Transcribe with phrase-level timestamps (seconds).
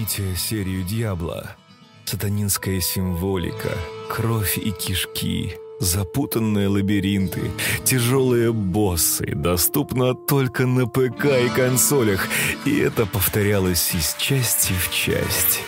[0.00, 1.56] Помните серию «Дьябло»?
[2.06, 3.76] Сатанинская символика,
[4.08, 7.50] кровь и кишки, запутанные лабиринты,
[7.84, 12.28] тяжелые боссы, доступно только на ПК и консолях,
[12.64, 15.60] и это повторялось из части в часть.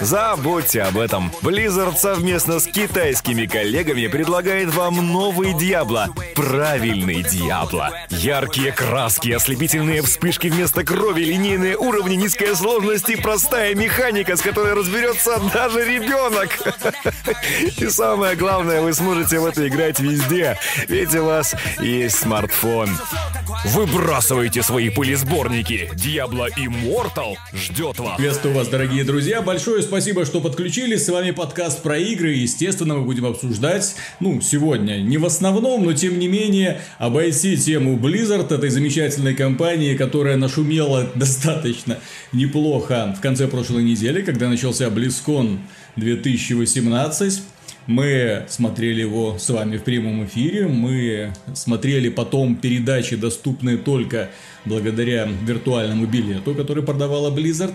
[0.00, 1.32] Забудьте об этом.
[1.42, 6.08] Blizzard совместно с китайскими коллегами предлагает вам новый Диабло.
[6.34, 7.90] Правильный Диабло.
[8.10, 14.74] Яркие краски, ослепительные вспышки вместо крови, линейные уровни, низкая сложность и простая механика, с которой
[14.74, 16.50] разберется даже ребенок.
[17.78, 20.58] И самое главное, вы сможете в это играть везде,
[20.88, 22.90] ведь у вас есть смартфон.
[23.64, 25.90] Выбрасывайте свои пылесборники.
[25.94, 28.16] Диабло Immortal ждет вас.
[28.16, 29.40] Приветствую вас, дорогие друзья.
[29.74, 31.04] Большое спасибо, что подключились.
[31.04, 32.30] С вами подкаст про игры.
[32.30, 37.98] Естественно, мы будем обсуждать, ну, сегодня не в основном, но тем не менее, обойти тему
[37.98, 41.98] Blizzard, этой замечательной компании, которая нашумела достаточно
[42.32, 45.58] неплохо в конце прошлой недели, когда начался BlizzCon
[45.96, 47.42] 2018.
[47.86, 54.30] Мы смотрели его с вами в прямом эфире, мы смотрели потом передачи, доступные только
[54.64, 57.74] благодаря виртуальному билету, который продавала Blizzard.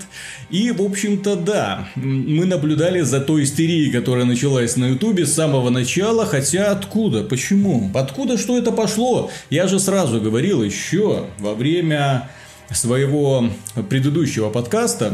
[0.49, 5.69] И, в общем-то, да, мы наблюдали за той истерией, которая началась на Ютубе с самого
[5.69, 9.29] начала, хотя откуда, почему, откуда, что это пошло?
[9.51, 12.29] Я же сразу говорил еще во время
[12.71, 13.49] своего
[13.89, 15.13] предыдущего подкаста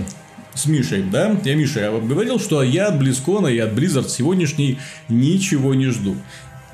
[0.56, 1.40] с Мишей, да?
[1.44, 5.88] Я Миша, я вам говорил, что я от Близкона и от Blizzard сегодняшней ничего не
[5.88, 6.16] жду.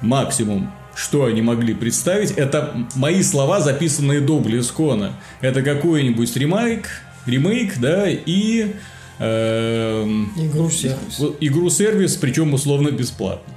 [0.02, 5.14] Максимум, что они могли представить, это мои слова, записанные до Близкона.
[5.42, 6.90] Это какой-нибудь ремейк,
[7.26, 8.74] ремейк, да, и...
[9.20, 10.04] Э,
[10.38, 11.22] игру-сервис.
[11.40, 13.54] Игру-сервис, причем условно бесплатно.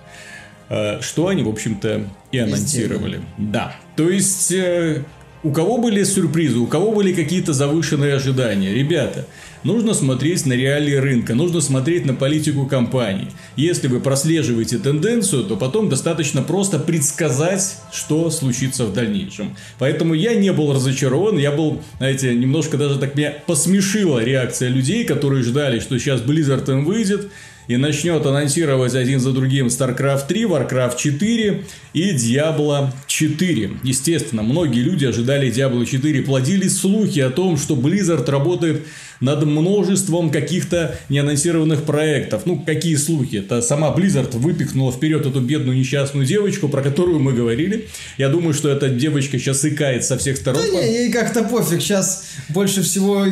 [0.68, 3.20] Э, что они, в общем-то, и анонсировали.
[3.38, 3.76] Да.
[3.96, 5.04] То есть, э,
[5.42, 8.72] у кого были сюрпризы, у кого были какие-то завышенные ожидания?
[8.72, 9.26] Ребята,
[9.64, 13.28] Нужно смотреть на реалии рынка, нужно смотреть на политику компаний.
[13.56, 19.56] Если вы прослеживаете тенденцию, то потом достаточно просто предсказать, что случится в дальнейшем.
[19.78, 25.04] Поэтому я не был разочарован, я был, знаете, немножко даже так меня посмешила реакция людей,
[25.04, 27.30] которые ждали, что сейчас Blizzard им выйдет,
[27.68, 31.64] и начнет анонсировать один за другим StarCraft 3, Warcraft 4
[31.94, 33.70] и Diablo 4.
[33.82, 38.82] Естественно, многие люди ожидали Diablo 4, плодили слухи о том, что Blizzard работает
[39.20, 42.42] над множеством каких-то неанонсированных проектов.
[42.46, 43.36] Ну, какие слухи?
[43.36, 47.88] Это сама Blizzard выпихнула вперед эту бедную несчастную девочку, про которую мы говорили.
[48.18, 50.60] Я думаю, что эта девочка сейчас икает со всех сторон.
[50.60, 51.80] Да не, ей как-то пофиг.
[51.80, 53.24] Сейчас больше всего...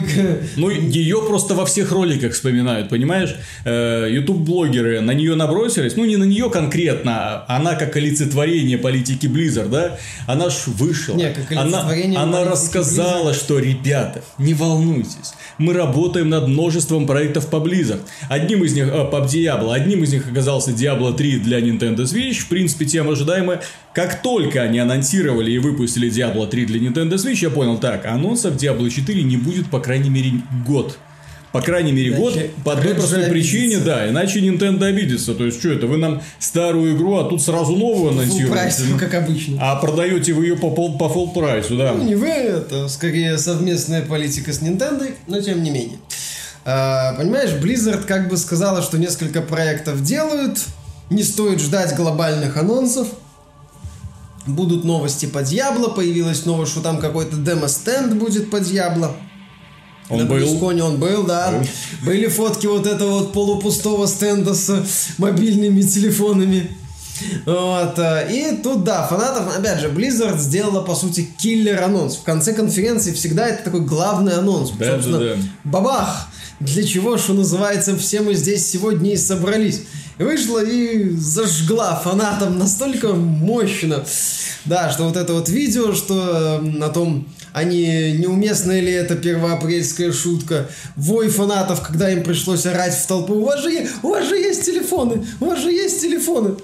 [0.56, 3.34] Ну, ее просто во всех роликах вспоминают, понимаешь?
[4.22, 5.96] YouTube-блогеры на нее набросились.
[5.96, 7.44] Ну, не на нее конкретно.
[7.46, 9.98] А она как олицетворение политики Blizzard, да?
[10.26, 11.14] Она ж вышла.
[11.14, 13.34] Не, как она, она рассказала, Blizzard.
[13.34, 18.00] что, ребята, не волнуйтесь мы работаем над множеством проектов по Blizzard.
[18.28, 22.40] Одним из них, э, по Diablo, одним из них оказался Diablo 3 для Nintendo Switch.
[22.40, 23.62] В принципе, тема ожидаемая.
[23.94, 28.54] Как только они анонсировали и выпустили Diablo 3 для Nintendo Switch, я понял, так, анонсов
[28.54, 30.32] Diablo 4 не будет, по крайней мере,
[30.66, 30.98] год.
[31.52, 32.34] По крайней мере, год.
[32.64, 34.08] По одной простой причине, да.
[34.08, 35.34] Иначе Nintendo обидится.
[35.34, 35.86] То есть, что это?
[35.86, 38.52] Вы нам старую игру, а тут сразу новую анонсируете.
[38.52, 39.58] Прайс, ну, как обычно.
[39.60, 41.92] А продаете вы ее по, пол, по full прайсу, да.
[41.92, 45.98] Ну, не вы, это скорее совместная политика с Nintendo, но тем не менее.
[46.64, 50.58] А, понимаешь, Blizzard как бы сказала, что несколько проектов делают,
[51.10, 53.08] не стоит ждать глобальных анонсов.
[54.46, 59.12] Будут новости по Diablo, появилась новость, что там какой-то демо-стенд будет по Diablo.
[60.12, 60.64] Он на был.
[60.64, 61.50] он был, да.
[61.50, 61.66] Был.
[62.02, 64.70] Были фотки вот этого вот полупустого стенда с
[65.18, 66.70] мобильными телефонами.
[67.46, 67.98] Вот.
[67.98, 72.16] Э, и тут, да, фанатов, опять же, Blizzard сделала, по сути, киллер-анонс.
[72.16, 74.70] В конце конференции всегда это такой главный анонс.
[74.78, 75.42] Да, Собственно, да, да.
[75.64, 76.28] бабах!
[76.60, 79.82] Для чего, что называется, все мы здесь сегодня и собрались.
[80.18, 84.04] И вышла и зажгла фанатам настолько мощно.
[84.64, 89.14] Да, что вот это вот видео, что э, на том а не неуместная ли это
[89.14, 90.68] первоапрельская шутка.
[90.96, 93.34] Вой фанатов, когда им пришлось орать в толпу.
[93.34, 96.54] У вас же, у вас же есть телефоны, у вас же есть телефоны.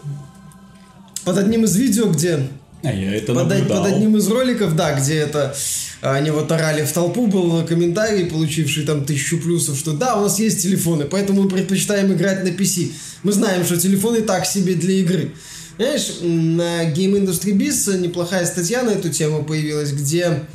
[1.24, 2.48] Под одним из видео, где...
[2.82, 5.54] А я это под, под одним из роликов, да, где это
[6.00, 10.38] они вот орали в толпу, был комментарий, получивший там тысячу плюсов, что да, у нас
[10.38, 12.92] есть телефоны, поэтому мы предпочитаем играть на PC.
[13.24, 15.32] Мы знаем, что телефоны так себе для игры.
[15.76, 20.46] Знаешь, на Game Industry Biz неплохая статья на эту тему появилась, где а,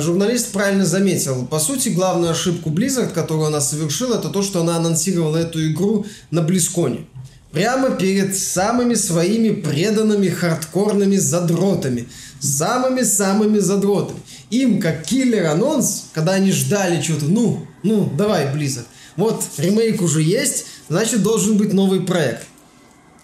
[0.00, 1.46] журналист правильно заметил.
[1.46, 6.06] По сути, главную ошибку Blizzard, которую она совершила, это то, что она анонсировала эту игру
[6.30, 7.06] на Близконе.
[7.50, 12.08] Прямо перед самыми своими преданными хардкорными задротами.
[12.40, 14.20] Самыми-самыми задротами.
[14.50, 18.86] им как киллер анонс, когда они ждали что-то, ну, ну, давай, Blizzard.
[19.16, 22.46] Вот ремейк уже есть, значит должен быть новый проект.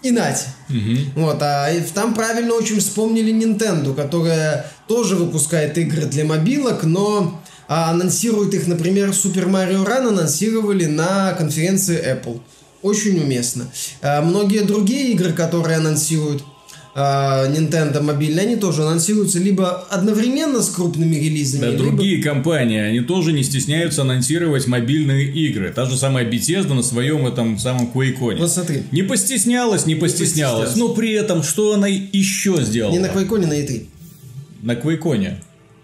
[0.03, 0.11] И.
[0.11, 0.97] Угу.
[1.15, 7.91] Вот, а там правильно очень вспомнили Nintendo, которая тоже выпускает игры для мобилок, но а,
[7.91, 12.41] анонсирует их, например, Super Mario Run анонсировали на конференции Apple.
[12.81, 13.67] Очень уместно.
[14.01, 16.43] А, многие другие игры, которые анонсируют
[16.93, 21.83] Nintendo мобильные, они тоже анонсируются либо одновременно с крупными релизами, Да, либо...
[21.83, 25.71] другие компании, они тоже не стесняются анонсировать мобильные игры.
[25.73, 28.37] Та же самая Bethesda на своем этом самом QuakeCon.
[28.39, 30.75] Вот смотри, Не постеснялась, не постеснялась, постеснялась.
[30.75, 32.91] но при этом что она еще сделала?
[32.91, 33.85] не на QuakeCon, на E3.
[34.63, 35.35] На QuakeCon.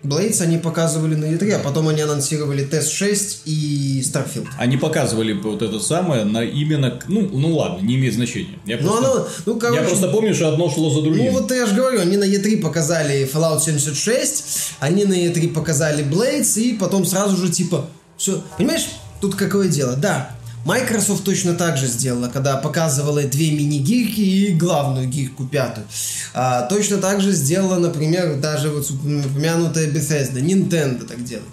[0.03, 4.47] Blades они показывали на E3, а потом они анонсировали Тест 6 и Starfield.
[4.57, 6.99] Они показывали вот это самое на именно...
[7.07, 8.59] Ну, ну ладно, не имеет значения.
[8.65, 11.25] Я Ну, просто, оно, ну, короче, я просто помню, что одно шло за другим.
[11.25, 14.43] Ну вот я же говорю, они на E3 показали Fallout 76,
[14.79, 18.87] они на E3 показали Blades, и потом сразу же типа, все, понимаешь,
[19.19, 20.36] тут какое дело, да,
[20.67, 25.87] Microsoft точно так же сделала, когда показывала две мини-гирки и главную гирку пятую.
[26.33, 31.47] А, точно так же сделала, например, даже вот упомянутая Bethesda, Nintendo так делает.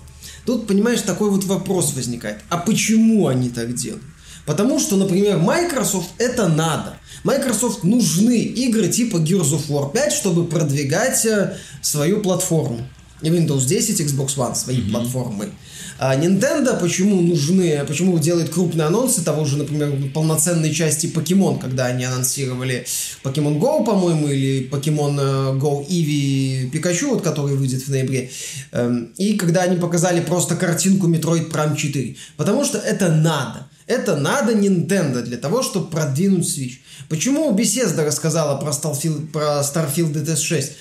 [0.44, 2.38] Тут, понимаешь, такой вот вопрос возникает.
[2.48, 4.02] А почему они так делают?
[4.46, 6.96] Потому что, например, Microsoft это надо.
[7.22, 12.80] Microsoft нужны игры типа Gears of War 5, чтобы продвигать э, свою платформу.
[13.22, 15.50] И Windows 10, Xbox One, свои платформы.
[15.98, 21.86] А Nintendo почему нужны, почему делает крупные анонсы того же, например, полноценной части Pokemon, когда
[21.86, 22.86] они анонсировали
[23.22, 28.30] Pokemon Go, по-моему, или Pokemon э, Go Eevee Pikachu, вот, который выйдет в ноябре,
[28.72, 32.16] Эм, и когда они показали просто картинку Metroid Prime 4.
[32.36, 33.68] Потому что это надо.
[33.86, 36.78] Это надо Nintendo для того, чтобы продвинуть Switch.
[37.08, 40.72] Почему Bethesda рассказала про Starfield, про Starfield DTS 6?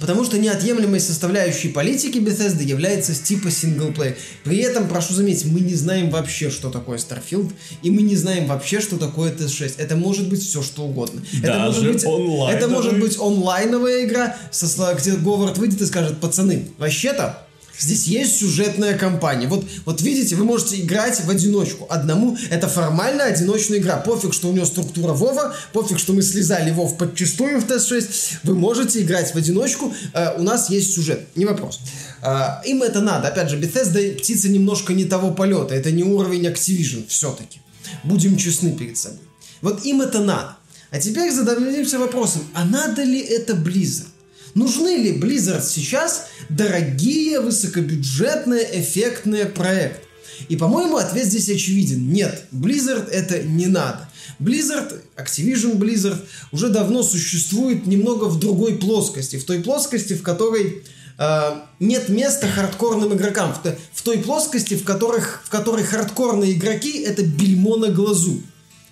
[0.00, 4.14] Потому что неотъемлемой составляющей политики Bethesda является типа синглплей.
[4.44, 7.52] При этом, прошу заметить, мы не знаем вообще, что такое Starfield,
[7.82, 9.74] и мы не знаем вообще, что такое TS6.
[9.76, 11.22] Это может быть все, что угодно.
[11.42, 12.54] это Даже может быть, онлайновый.
[12.54, 17.46] это может быть онлайновая игра, со, где Говард выйдет и скажет, пацаны, вообще-то
[17.80, 19.48] Здесь есть сюжетная кампания.
[19.48, 21.86] Вот, вот видите, вы можете играть в одиночку.
[21.88, 23.96] Одному это формально одиночная игра.
[23.96, 28.40] Пофиг, что у него структура Вова, пофиг, что мы слезали Вов подчистую в тест-6.
[28.42, 29.94] Вы можете играть в одиночку.
[30.12, 31.26] Э, у нас есть сюжет.
[31.36, 31.80] Не вопрос.
[32.22, 33.28] Э, им это надо.
[33.28, 35.74] Опять же, Bethesda птица немножко не того полета.
[35.74, 37.60] Это не уровень Activision все-таки.
[38.04, 39.20] Будем честны перед собой.
[39.62, 40.56] Вот им это надо.
[40.90, 44.08] А теперь зададимся вопросом, а надо ли это Blizzard?
[44.54, 50.00] Нужны ли Blizzard сейчас дорогие, высокобюджетные, эффектные проекты?
[50.48, 52.10] И, по-моему, ответ здесь очевиден.
[52.12, 54.08] Нет, Blizzard это не надо.
[54.38, 56.18] Blizzard, Activision Blizzard
[56.50, 59.36] уже давно существует немного в другой плоскости.
[59.36, 60.82] В той плоскости, в которой
[61.18, 61.40] э,
[61.78, 63.52] нет места хардкорным игрокам.
[63.52, 68.40] В, в той плоскости, в, которых, в которой хардкорные игроки это бельмо на глазу.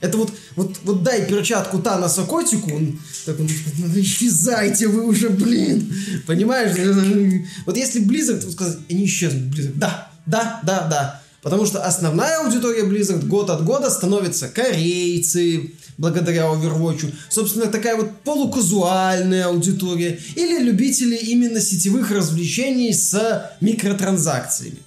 [0.01, 5.29] Это вот, вот, вот дай перчатку Таноса котику, он так он, «Ну, исчезайте вы уже,
[5.29, 5.93] блин.
[6.27, 6.75] Понимаешь?
[7.67, 9.75] Вот если Blizzard, вот сказать, они исчезнут, Blizzard.
[9.75, 11.23] Да, да, да, да.
[11.43, 17.13] Потому что основная аудитория Blizzard год от года становится корейцы, благодаря Overwatch.
[17.29, 20.19] Собственно, такая вот полуказуальная аудитория.
[20.35, 24.79] Или любители именно сетевых развлечений с микротранзакциями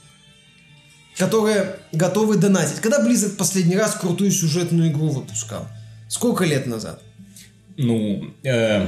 [1.18, 2.80] которые готовы донатить.
[2.80, 5.68] Когда Blizzard последний раз крутую сюжетную игру выпускал?
[6.08, 7.04] Сколько лет назад?
[7.78, 8.88] Ну, э,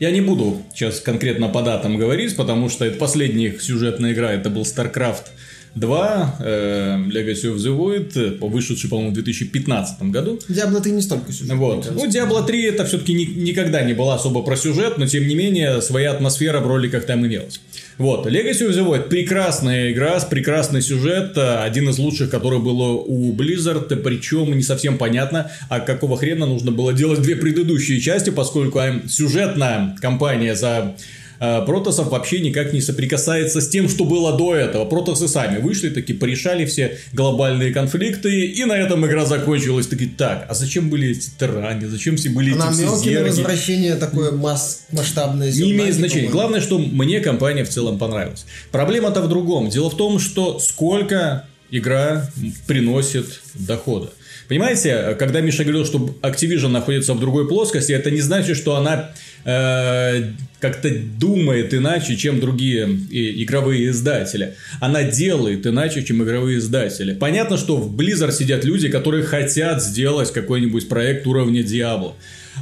[0.00, 4.32] я не буду сейчас конкретно по датам говорить, потому что это последняя их сюжетная игра,
[4.32, 5.26] это был StarCraft
[5.74, 10.38] 2, э, Legacy of the Void, вышедший, по-моему, в 2015 году.
[10.48, 11.90] Диабло 3 не столько сюжетная Вот.
[11.90, 15.80] Ну, Diablo 3 это все-таки никогда не была особо про сюжет, но тем не менее
[15.80, 17.60] своя атмосфера в роликах там имелась.
[17.98, 18.26] Вот.
[18.26, 23.32] Legacy of the Void прекрасная игра с прекрасный сюжет, один из лучших, который было у
[23.32, 28.80] Blizzard, причем не совсем понятно, а какого хрена нужно было делать две предыдущие части, поскольку
[29.08, 30.94] сюжетная кампания за
[31.42, 34.84] э, Протосов вообще никак не соприкасается с тем, что было до этого.
[34.84, 39.86] Протосы сами вышли, таки порешали все глобальные конфликты, и на этом игра закончилась.
[39.86, 43.28] Такие, так, а зачем были эти тиране, зачем все были эти все Намеки на зерги?
[43.28, 45.52] возвращение такое масс масштабное.
[45.52, 46.28] Не имеет значения.
[46.28, 48.46] Главное, что мне компания в целом понравилась.
[48.70, 49.68] Проблема-то в другом.
[49.68, 52.30] Дело в том, что сколько игра
[52.66, 54.10] приносит дохода.
[54.48, 59.12] Понимаете, когда Миша говорил, что Activision находится в другой плоскости, это не значит, что она
[59.44, 64.54] э, как-то думает иначе, чем другие игровые издатели.
[64.80, 67.14] Она делает иначе, чем игровые издатели.
[67.14, 72.14] Понятно, что в Blizzard сидят люди, которые хотят сделать какой-нибудь проект уровня Diablo.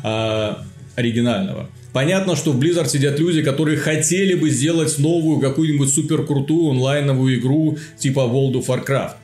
[0.02, 0.64] А,
[0.96, 1.68] оригинального.
[1.92, 7.38] Понятно, что в Blizzard сидят люди, которые хотели бы сделать новую какую-нибудь супер крутую онлайновую
[7.38, 9.14] игру типа World of Warcraft.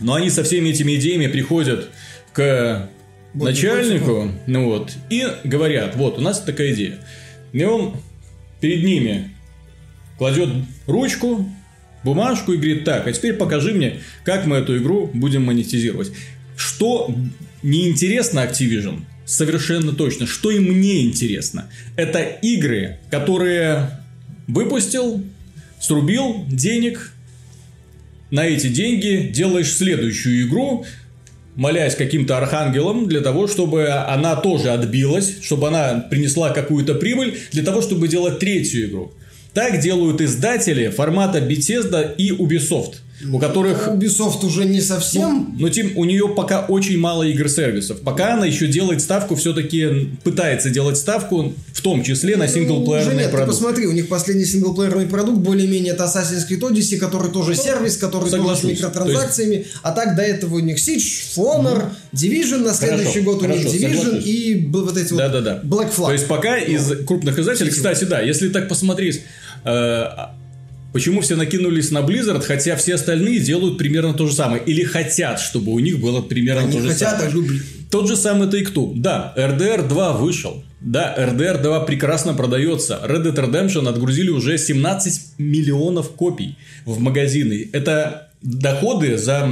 [0.00, 1.90] Но они со всеми этими идеями приходят
[2.32, 2.88] к
[3.32, 6.98] Вот, начальнику, ну вот, и говорят, вот, у нас такая идея.
[7.52, 7.96] И он
[8.60, 9.30] перед ними
[10.18, 10.48] кладет
[10.86, 11.48] ручку,
[12.02, 16.12] бумажку и говорит, так, а теперь покажи мне, как мы эту игру будем монетизировать.
[16.56, 17.14] Что
[17.62, 24.00] неинтересно Activision, совершенно точно, что и мне интересно, это игры, которые
[24.46, 25.24] выпустил,
[25.80, 27.13] срубил денег,
[28.34, 30.84] на эти деньги делаешь следующую игру,
[31.54, 37.62] молясь каким-то архангелом для того, чтобы она тоже отбилась, чтобы она принесла какую-то прибыль, для
[37.62, 39.12] того, чтобы делать третью игру.
[39.52, 42.94] Так делают издатели формата Bethesda и Ubisoft,
[43.32, 45.54] у которых Ubisoft уже не совсем...
[45.58, 48.00] но тем, у нее пока очень мало игр-сервисов.
[48.00, 53.14] Пока она еще делает ставку, все-таки пытается делать ставку, в том числе на Ну, синглплеерный
[53.16, 53.58] нет, ты продукт.
[53.58, 58.30] посмотри, у них последний синглплеерный продукт более-менее это Assassin's Creed Odyssey, который тоже сервис, который
[58.30, 59.66] тоже с микротранзакциями.
[59.82, 63.76] А так до этого у них Siege, Honor, Division, на следующий год у них хорошо,
[63.76, 64.26] Division соглашусь.
[64.26, 65.60] и вот эти Да-да-да.
[65.62, 66.06] вот Black Flag.
[66.06, 69.22] То есть пока из крупных издателей, кстати, да, если так посмотреть,
[69.64, 70.04] э,
[70.94, 75.38] почему все накинулись на Blizzard, хотя все остальные делают примерно то же самое, или хотят,
[75.40, 77.28] чтобы у них было примерно Они то же хотят, самое.
[77.28, 77.62] а любят.
[77.90, 78.94] Тот же самый Take-Two.
[78.96, 80.64] Да, RDR 2 вышел.
[80.80, 83.00] Да, RDR 2 прекрасно продается.
[83.04, 87.68] Red Dead Redemption отгрузили уже 17 миллионов копий в магазины.
[87.72, 89.48] Это доходы за,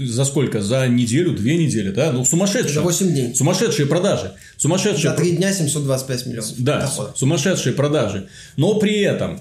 [0.00, 0.62] за сколько?
[0.62, 2.12] За неделю, две недели, да?
[2.12, 2.74] Ну, сумасшедшие.
[2.74, 3.34] За 8 дней.
[3.34, 4.32] Сумасшедшие продажи.
[4.56, 6.54] Сумасшедшие За 3 дня 725 миллионов.
[6.58, 7.12] да, дохода.
[7.16, 8.28] сумасшедшие продажи.
[8.56, 9.40] Но при этом,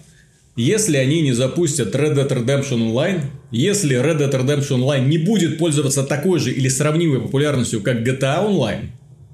[0.55, 3.21] если они не запустят Red Dead Redemption Online,
[3.51, 8.47] если Red Dead Redemption Online не будет пользоваться такой же или сравнимой популярностью, как GTA
[8.47, 8.89] Online,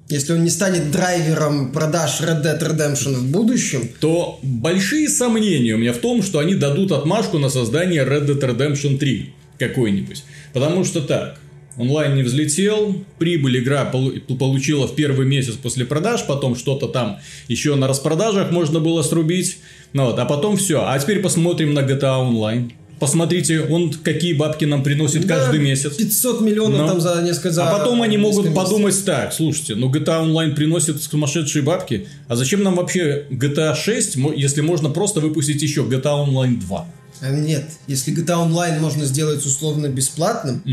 [0.09, 5.77] Если он не станет драйвером продаж Red Dead Redemption в будущем, то большие сомнения у
[5.77, 10.23] меня в том, что они дадут отмашку на создание Red Dead Redemption 3 какой-нибудь.
[10.53, 11.39] Потому что так,
[11.77, 17.19] онлайн не взлетел, прибыль игра полу- получила в первый месяц после продаж, потом что-то там
[17.47, 19.57] еще на распродажах можно было срубить,
[19.93, 20.83] ну вот, а потом все.
[20.85, 22.71] А теперь посмотрим на GTA Online.
[22.99, 25.95] Посмотрите, он какие бабки нам приносит каждый да, месяц.
[25.95, 28.63] 500 миллионов Но- там за несколько за А потом они могут месяцев.
[28.63, 34.17] подумать так, слушайте, ну GTA Online приносит сумасшедшие бабки, а зачем нам вообще GTA 6,
[34.17, 36.85] мо- если можно просто выпустить еще GTA Online 2?
[37.21, 40.63] А Нет, если GTA Online можно сделать условно бесплатным,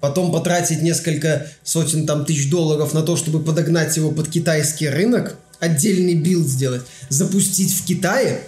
[0.00, 5.36] потом потратить несколько сотен там тысяч долларов на то, чтобы подогнать его под китайский рынок,
[5.60, 8.42] отдельный билд сделать, запустить в Китае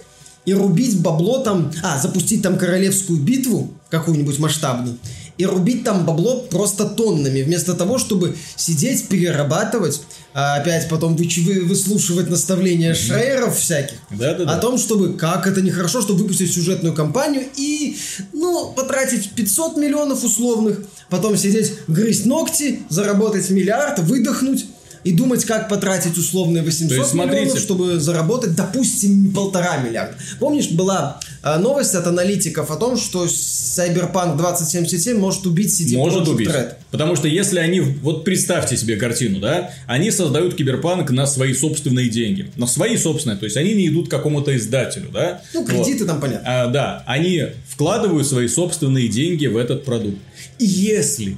[0.44, 4.98] и рубить бабло там, а, запустить там королевскую битву какую-нибудь масштабную,
[5.38, 10.00] и рубить там бабло просто тоннами, вместо того, чтобы сидеть, перерабатывать,
[10.34, 14.52] а опять потом выч- вы- выслушивать наставления шрейеров всяких, Да-да-да.
[14.52, 17.96] о том, чтобы как это нехорошо, чтобы выпустить сюжетную кампанию и,
[18.32, 24.66] ну, потратить 500 миллионов условных, потом сидеть, грызть ногти, заработать миллиард, выдохнуть
[25.06, 27.42] и думать, как потратить условные 800 То есть, смотрите.
[27.42, 30.16] миллионов, чтобы заработать, допустим, полтора миллиарда.
[30.40, 36.26] Помнишь, была а, новость от аналитиков о том, что Cyberpunk 2077 может убить CD Может
[36.26, 36.48] убить.
[36.48, 36.74] Red.
[36.90, 42.08] Потому что если они, вот представьте себе картину, да, они создают киберпанк на свои собственные
[42.08, 42.50] деньги.
[42.56, 45.40] На свои собственные, то есть они не идут к какому-то издателю, да.
[45.54, 45.70] Ну, Вот.
[45.70, 46.64] кредиты там понятно.
[46.64, 50.18] А, да, они вкладывают свои собственные деньги в этот продукт.
[50.58, 51.36] И если,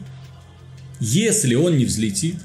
[1.01, 2.37] если он не взлетит,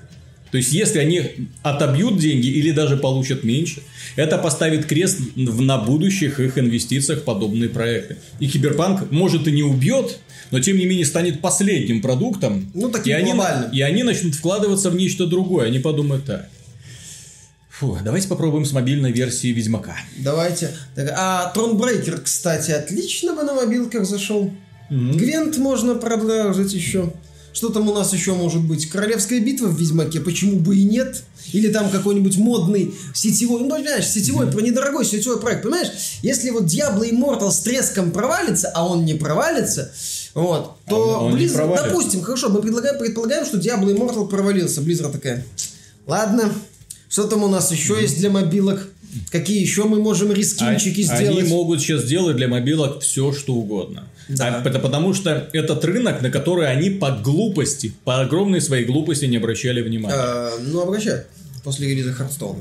[0.53, 3.81] то есть если они отобьют деньги или даже получат меньше,
[4.15, 8.17] это поставит крест в- на будущих их инвестициях в подобные проекты.
[8.39, 10.19] И Киберпанк, может, и не убьет,
[10.51, 12.69] но тем не менее станет последним продуктом.
[12.75, 13.31] Ну, таким и они,
[13.73, 15.65] и они начнут вкладываться в нечто другое.
[15.65, 16.47] Они подумают так.
[17.71, 19.95] Фу, давайте попробуем с мобильной версии Ведьмака.
[20.19, 20.69] Давайте.
[20.93, 24.53] Так, а Тронбрейкер, кстати, отлично бы на мобилках зашел.
[24.91, 27.11] Гвент можно продолжить еще.
[27.53, 28.87] Что там у нас еще может быть?
[28.89, 31.23] Королевская битва в Ведьмаке, почему бы и нет?
[31.51, 35.89] Или там какой-нибудь модный сетевой, ну, понимаешь, сетевой, про недорогой сетевой проект, понимаешь?
[36.23, 39.91] Если вот Diablo Immortal с треском провалится, а он не провалится,
[40.33, 41.57] вот, то он- он не Blizzard-
[41.89, 44.81] допустим, хорошо, мы предлагаем, предполагаем, что Diablo Immortal провалился.
[44.81, 45.45] Blizzard такая,
[46.07, 46.51] ладно,
[47.07, 48.89] что там у нас еще есть для мобилок?
[49.31, 51.43] Какие еще мы можем рискинчики А- сделать?
[51.43, 54.07] Они могут сейчас сделать для мобилок все, что угодно.
[54.29, 54.61] Да.
[54.63, 59.25] А это потому что этот рынок, на который они по глупости, по огромной своей глупости
[59.25, 60.15] не обращали внимания.
[60.17, 61.23] А, ну, обращай.
[61.63, 62.59] После релиза Hearthstone а.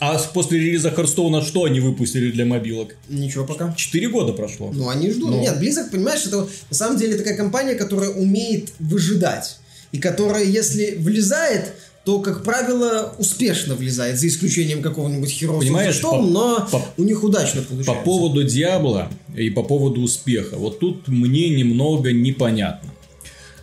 [0.00, 2.96] А после релиза Hearthstone а что они выпустили для мобилок?
[3.08, 3.72] Ничего пока.
[3.74, 4.72] Четыре года прошло.
[4.72, 5.30] Ну, они ждут.
[5.30, 5.40] Ну.
[5.40, 9.58] Нет, Blizzard, понимаешь, это на самом деле такая компания, которая умеет выжидать.
[9.92, 11.74] И которая, если влезает,
[12.06, 17.02] то, как правило, успешно влезает, за исключением какого-нибудь Heroes Понимаешь, Storm, по- но по- у
[17.02, 17.92] них удачно получается.
[17.92, 22.90] По поводу Диабло и по поводу успеха, вот тут мне немного непонятно.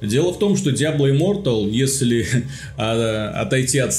[0.03, 2.27] Дело в том, что Diablo Immortal, если
[2.77, 3.93] а, отойти от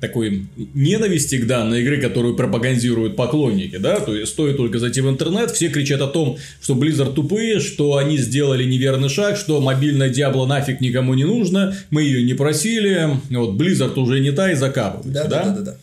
[0.00, 5.10] такой ненависти к данной игры, которую пропагандируют поклонники, да, то есть стоит только зайти в
[5.10, 10.08] интернет, все кричат о том, что Blizzard тупые, что они сделали неверный шаг, что мобильная
[10.08, 14.54] Diablo нафиг никому не нужно, мы ее не просили, вот Blizzard уже не та и
[14.54, 15.76] закапывается, Да, да, да, да, да.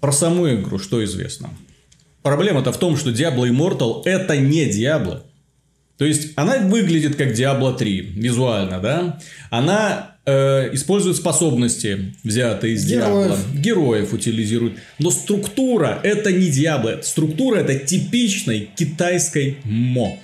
[0.00, 1.50] про саму игру что известно?
[2.22, 5.20] Проблема-то в том, что Diablo Immortal это не Diablo.
[5.98, 9.20] То есть она выглядит как Diablo 3 визуально, да?
[9.50, 13.32] Она э, использует способности, взятые из Героев.
[13.32, 13.60] Diablo.
[13.60, 14.74] Героев утилизирует.
[15.00, 17.02] Но структура это не Diablo.
[17.02, 20.16] Структура это типичной китайской мо.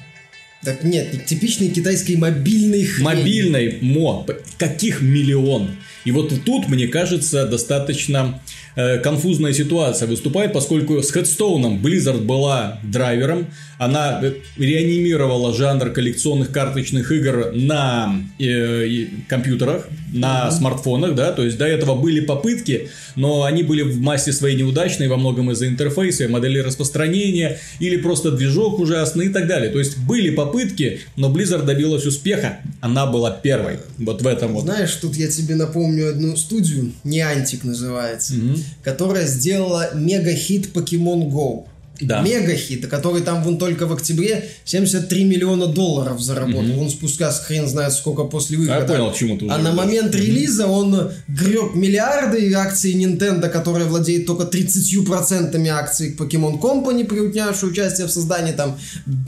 [0.62, 3.04] Так нет, типичный китайский мобильный хрень.
[3.04, 4.24] Мобильной мо.
[4.56, 5.70] Каких миллион?
[6.04, 8.40] И вот тут, мне кажется, достаточно
[8.76, 13.46] э, конфузная ситуация выступает, поскольку с Headstone Blizzard была драйвером,
[13.78, 21.58] она э, реанимировала жанр коллекционных карточных игр на э, компьютерах, на смартфонах, да, то есть
[21.58, 26.28] до этого были попытки, но они были в массе своей неудачные, во многом из-за интерфейса,
[26.28, 29.70] модели распространения, или просто движок ужасный и так далее.
[29.70, 33.78] То есть были попытки, но Blizzard добилась успеха, она была первой.
[33.98, 34.64] Вот в этом вот.
[34.64, 38.34] Знаешь, тут я тебе напомню одну студию, Niantic называется,
[38.82, 41.66] которая сделала мега-хит Pokemon Go.
[42.00, 42.22] Да.
[42.22, 46.80] Мега-хит, который там вон только в октябре 73 миллиона долларов заработал.
[46.80, 48.80] Он спустя хрен знает сколько после выхода.
[48.80, 53.86] Я понял, к чему ты А на момент релиза он греб миллиарды акций Nintendo, которая
[53.86, 58.76] владеет только 30% акций Pokemon Company, приутнявшие участие в создании, там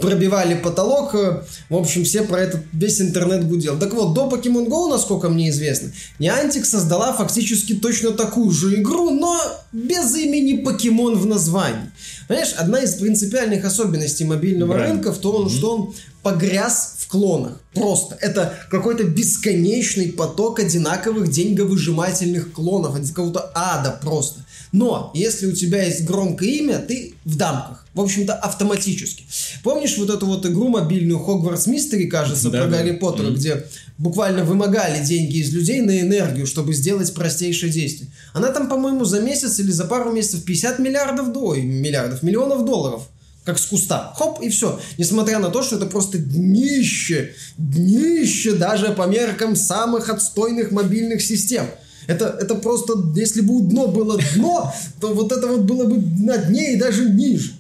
[0.01, 1.15] пробивали потолок.
[1.69, 3.79] В общем, все про этот весь интернет гудел.
[3.79, 9.11] Так вот, до Pokemon Go, насколько мне известно, Niantic создала фактически точно такую же игру,
[9.11, 9.41] но
[9.73, 11.91] без имени Pokemon в названии.
[12.29, 14.89] Понимаешь, одна из принципиальных особенностей мобильного Бренд.
[14.95, 17.61] рынка в том, что он погряз в клонах.
[17.73, 18.17] Просто.
[18.21, 24.41] Это какой-то бесконечный поток одинаковых деньговыжимательных клонов, от какого-то ада просто.
[24.73, 27.87] Но, если у тебя есть громкое имя, ты в дамках.
[27.95, 29.25] В общем-то, автоматически.
[29.63, 32.79] Помнишь вот эту вот игру мобильную Hogwarts Mystery, кажется, Да, про да.
[32.79, 33.37] Гарри Поттера, Мгм.
[33.37, 33.65] где
[33.97, 38.11] буквально вымогали деньги из людей на энергию, чтобы сделать простейшее действие.
[38.37, 41.41] Она там, по-моему, за месяц или за пару месяцев 50 миллиардов, до...
[41.41, 43.09] ой, миллиардов, миллионов долларов
[43.47, 44.13] как с куста.
[44.19, 44.79] Хоп, и все.
[44.99, 51.67] Несмотря на то, что это просто днище, днище даже по меркам самых отстойных мобильных систем.
[52.09, 56.37] Это, это просто, если бы дно было дно, то вот это вот было бы на
[56.37, 57.53] дне и даже ниже.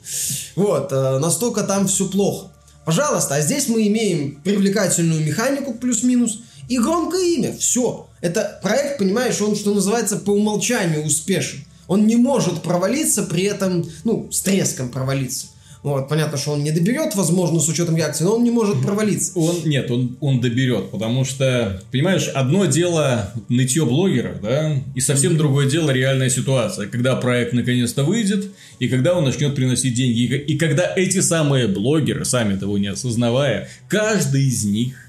[0.56, 2.48] Вот, э, настолько там все плохо.
[2.84, 7.56] Пожалуйста, а здесь мы имеем привлекательную механику плюс-минус и громкое имя.
[7.56, 8.08] Все.
[8.26, 11.60] Это проект, понимаешь, он, что называется, по умолчанию успешен.
[11.86, 15.46] Он не может провалиться, при этом, ну, с треском провалиться.
[15.84, 19.30] Вот, понятно, что он не доберет, возможно, с учетом реакции, но он не может провалиться.
[19.36, 25.36] Он, нет, он, он доберет, потому что, понимаешь, одно дело нытье блогеров, да, и совсем
[25.36, 28.46] другое дело реальная ситуация, когда проект наконец-то выйдет,
[28.80, 32.88] и когда он начнет приносить деньги, и, и когда эти самые блогеры, сами того не
[32.88, 35.05] осознавая, каждый из них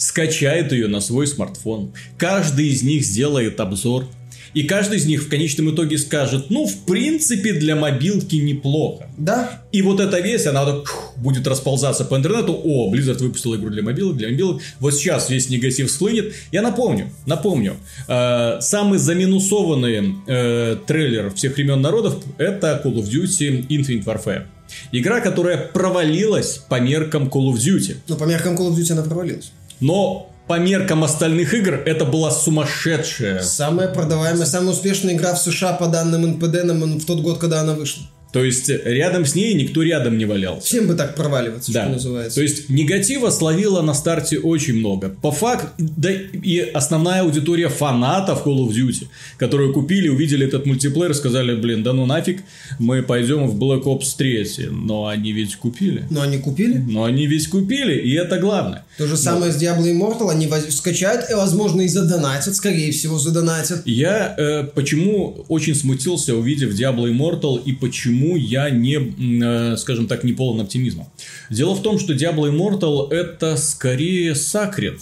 [0.00, 4.06] скачает ее на свой смартфон, каждый из них сделает обзор,
[4.54, 9.08] и каждый из них в конечном итоге скажет, ну, в принципе, для мобилки неплохо.
[9.16, 12.60] Да, И вот эта весть, она фух, будет расползаться по интернету.
[12.64, 14.60] О, Blizzard выпустил игру для мобилок, для мобилок.
[14.80, 16.34] Вот сейчас весь негатив всхлынет.
[16.50, 17.76] Я напомню, напомню.
[18.08, 24.46] э, самый заминусованный э, трейлер всех времен народов это Call of Duty Infinite Warfare.
[24.92, 27.98] Игра, которая провалилась по меркам Call of Duty.
[28.08, 29.52] но по меркам Call of Duty она провалилась.
[29.80, 33.42] Но по меркам остальных игр это была сумасшедшая.
[33.42, 36.64] Самая продаваемая, самая успешная игра в США по данным НПД
[37.02, 38.02] в тот год, когда она вышла.
[38.32, 40.64] То есть рядом с ней никто рядом не валялся.
[40.64, 41.82] Всем бы так проваливаться, Да.
[41.82, 42.36] что называется.
[42.36, 45.08] То есть негатива словила на старте очень много.
[45.08, 51.12] По факту, да и основная аудитория фанатов Call of Duty, которые купили, увидели этот мультиплеер,
[51.14, 52.42] сказали, блин, да ну нафиг,
[52.78, 54.68] мы пойдем в Black Ops 3.
[54.70, 56.04] Но они ведь купили.
[56.08, 56.76] Но они купили.
[56.78, 58.84] Но они ведь купили, и это главное.
[59.00, 60.30] То же самое с Diablo Immortal.
[60.30, 62.54] Они скачают и, возможно, и задонатят.
[62.54, 63.80] Скорее всего, задонатят.
[63.86, 68.98] Я э, почему очень смутился, увидев Diablo Immortal, и почему я не,
[69.42, 71.10] э, скажем так, не полон оптимизма.
[71.48, 75.00] Дело в том, что Diablo Immortal это скорее Sacred.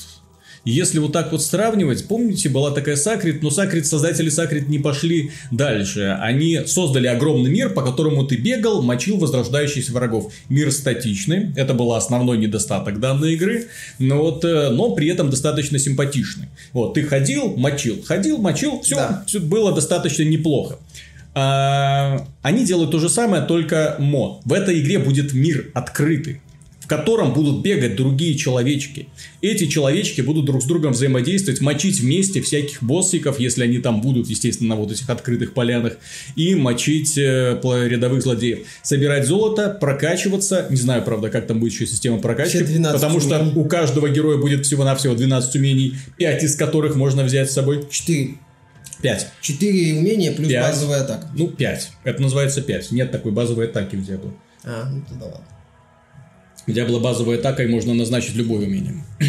[0.71, 5.31] Если вот так вот сравнивать, помните, была такая Сакрит, но Сакрит, создатели Сакрит не пошли
[5.51, 6.19] дальше.
[6.21, 10.31] Они создали огромный мир, по которому ты бегал, мочил возрождающихся врагов.
[10.51, 15.79] Мир статичный, это был основной недостаток данной игры, но, вот, э, но при этом достаточно
[15.79, 16.49] симпатичный.
[16.75, 19.25] Вот, ты ходил, мочил, ходил, мочил, все, Да.
[19.27, 20.77] все было достаточно неплохо.
[21.35, 24.41] А, они делают то же самое, только мод.
[24.45, 26.43] В этой игре будет мир открытый,
[26.89, 29.09] в котором будут бегать другие человечки.
[29.43, 34.27] Эти человечки будут друг с другом взаимодействовать, мочить вместе всяких боссиков, если они там будут,
[34.31, 35.99] естественно, на вот этих открытых полянах,
[36.35, 38.61] и мочить э, рядовых злодеев.
[38.83, 40.67] Собирать золото, прокачиваться.
[40.71, 42.57] Не знаю, правда, как там будет еще система прокачки.
[42.57, 43.53] Все 12 Потому что умений.
[43.55, 47.85] у каждого героя будет всего-навсего 12 умений, 5 из которых можно взять с собой.
[47.91, 48.37] Четыре.
[49.03, 49.27] 5.
[49.43, 50.63] Четыре умения плюс Пять.
[50.63, 51.29] базовая атака.
[51.37, 51.91] Ну, 5.
[52.05, 52.93] Это называется 5.
[52.93, 54.33] Нет такой базовой атаки в Диабло.
[54.65, 55.58] А, ну тогда ладно.
[56.69, 58.95] В Диабло базовой атакой можно назначить любое умение.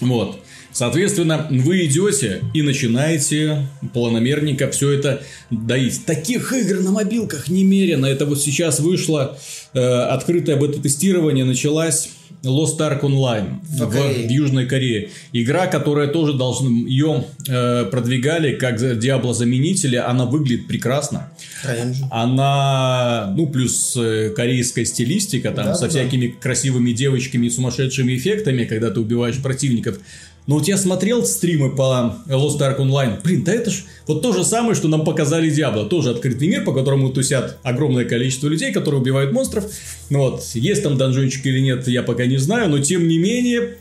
[0.00, 0.41] Вот.
[0.72, 6.04] Соответственно, вы идете и начинаете планомерненько все это доить.
[6.06, 8.06] Таких игр на мобилках немерено.
[8.06, 9.38] Это вот сейчас вышло
[9.74, 12.08] э, открытое бета-тестирование, началась
[12.42, 15.10] Lost Ark Online В в, Южной Корее.
[15.32, 16.70] Игра, которая тоже должна...
[16.88, 19.96] Ее э, продвигали как Диабло заменители.
[19.96, 21.30] Она выглядит прекрасно.
[21.62, 22.04] Же.
[22.10, 25.88] Она, ну, плюс э, корейская стилистика, там, Да, со да.
[25.88, 29.98] всякими красивыми девочками и сумасшедшими эффектами, когда ты убиваешь противников.
[30.46, 33.22] Но вот я смотрел стримы по Lost Ark Online.
[33.22, 35.86] Блин, да это ж вот то же самое, что нам показали Диабло.
[35.86, 39.70] Тоже открытый мир, по которому тусят огромное количество людей, которые убивают монстров.
[40.10, 43.76] Ну Вот, есть там данжончик или нет, я пока не знаю, но тем не менее,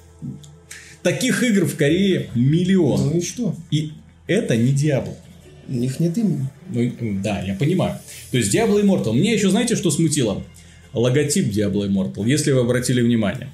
[1.02, 3.08] таких игр в Корее миллион.
[3.08, 3.56] Ну и что?
[3.72, 3.94] И
[4.28, 5.16] это не Диабло.
[5.68, 6.48] У них нет имени.
[6.70, 6.92] Ну,
[7.24, 7.98] да, я понимаю.
[8.30, 9.14] То есть Diablo Immortal.
[9.14, 10.44] Мне еще знаете, что смутило?
[10.94, 13.50] Логотип Diablo Immortal, если вы обратили внимание.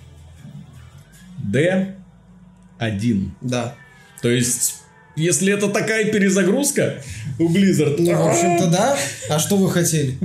[2.80, 3.30] D1.
[3.42, 3.76] Да.
[4.22, 4.76] То есть,
[5.16, 7.02] если это такая перезагрузка
[7.40, 7.96] у Blizzard...
[8.00, 8.98] Ну, в общем-то, да.
[9.30, 10.18] А что вы хотели?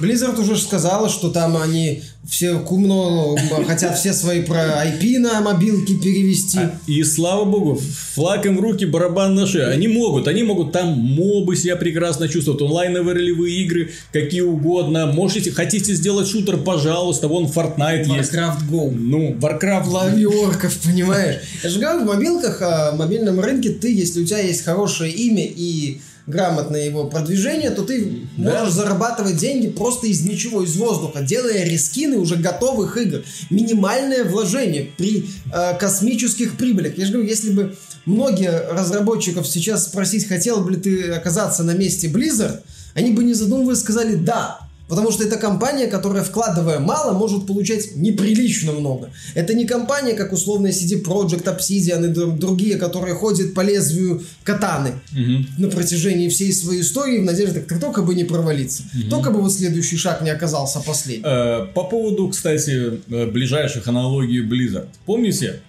[0.00, 5.94] Blizzard уже сказала, что там они все кумно хотят все свои про IP на мобилки
[5.96, 6.58] перевести.
[6.86, 7.80] И слава богу,
[8.14, 9.70] флаг им в руки, барабан на шею.
[9.70, 15.06] Они могут, они могут там мобы себя прекрасно чувствуют, онлайновые ролевые игры, какие угодно.
[15.06, 18.34] Можете, хотите сделать шутер, пожалуйста, вон Fortnite есть.
[18.34, 18.90] Warcraft Go.
[18.90, 21.40] Ну, Warcraft Лови орков, понимаешь?
[21.62, 25.12] Я же говорю, в мобилках, а, в мобильном рынке ты, если у тебя есть хорошее
[25.12, 28.60] имя и грамотное его продвижение, то ты Да.
[28.60, 33.22] можешь зарабатывать деньги просто из ничего, из воздуха, делая рескины уже готовых игр.
[33.50, 36.96] Минимальное вложение при э, космических прибылях.
[36.98, 41.72] Я же говорю, если бы многие разработчиков сейчас спросить, хотел бы ли ты оказаться на
[41.72, 42.60] месте Blizzard,
[42.94, 44.67] они бы не задумываясь сказали «да».
[44.88, 49.10] Потому что это компания, которая, вкладывая мало, может получать неприлично много.
[49.34, 54.22] Это не компания, как условная CD Projekt, Obsidian и дру- другие, которые ходят по лезвию
[54.44, 54.92] катаны
[55.58, 58.82] на протяжении всей своей истории в надежде, так только бы не провалиться.
[59.10, 61.26] Только бы вот следующий шаг не оказался последним.
[61.26, 64.88] Э, По поводу, кстати, э, ближайших аналогий Blizzard.
[65.04, 65.60] Помните?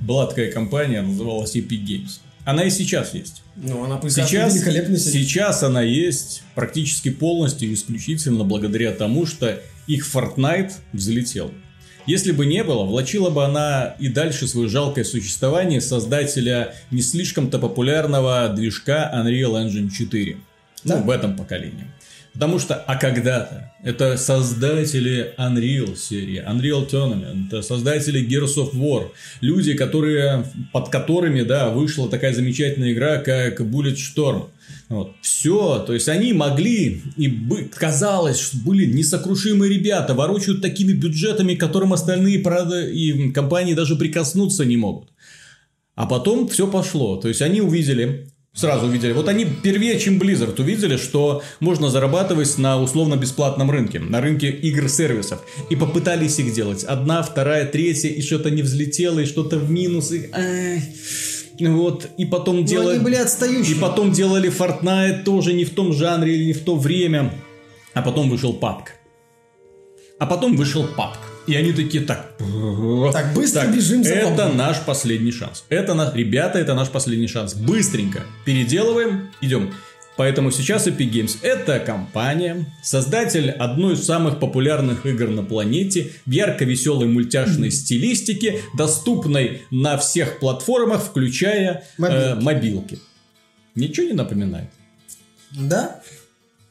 [0.00, 2.20] Была такая компания, называлась Epic Games.
[2.46, 3.42] Она и сейчас есть.
[3.56, 5.24] Ну, она Сейчас, великолепно сидит.
[5.28, 11.50] сейчас она есть практически полностью исключительно благодаря тому, что их Fortnite взлетел.
[12.06, 17.58] Если бы не было, влачила бы она и дальше свое жалкое существование создателя не слишком-то
[17.58, 20.36] популярного движка Unreal Engine 4.
[20.84, 20.98] Да.
[20.98, 21.90] Ну, в этом поколении.
[22.36, 29.08] Потому что, а когда-то, это создатели Unreal серии, Unreal Tournament, создатели Gears of War,
[29.40, 34.50] люди, которые, под которыми, да, вышла такая замечательная игра, как Bulletstorm.
[34.90, 35.12] Вот.
[35.22, 41.54] Все, то есть они могли, и бы, казалось, что были несокрушимые ребята, ворочают такими бюджетами,
[41.54, 45.08] к которым остальные правда, и компании даже прикоснуться не могут.
[45.94, 47.16] А потом все пошло.
[47.16, 52.58] То есть они увидели, сразу увидели, вот они первее, чем Blizzard, увидели, что можно зарабатывать
[52.58, 55.40] на условно-бесплатном рынке, на рынке игр-сервисов.
[55.70, 56.82] И попытались их делать.
[56.84, 60.10] Одна, вторая, третья, и что-то не взлетело, и что-то в минус.
[60.10, 60.30] И...
[61.60, 62.94] Вот, и потом Но делали...
[62.96, 63.76] они были И отстающие.
[63.76, 67.32] потом делали Fortnite тоже не в том жанре или не в то время.
[67.94, 68.84] А потом вышел PUBG.
[70.18, 71.16] А потом вышел PUBG.
[71.46, 72.32] И они такие, так...
[73.12, 74.54] Так, быстро бежим за Это PUBG.
[74.54, 75.64] наш последний шанс.
[75.68, 76.12] Это на...
[76.12, 77.54] Ребята, это наш последний шанс.
[77.54, 79.72] Быстренько переделываем, идем.
[80.16, 86.30] Поэтому сейчас Epic Games это компания, создатель одной из самых популярных игр на планете, в
[86.30, 92.42] ярко-веселой мультяшной стилистике, доступной на всех платформах, включая э, Мобилки.
[92.42, 92.98] мобилки.
[93.74, 94.70] Ничего не напоминает?
[95.50, 96.00] Да,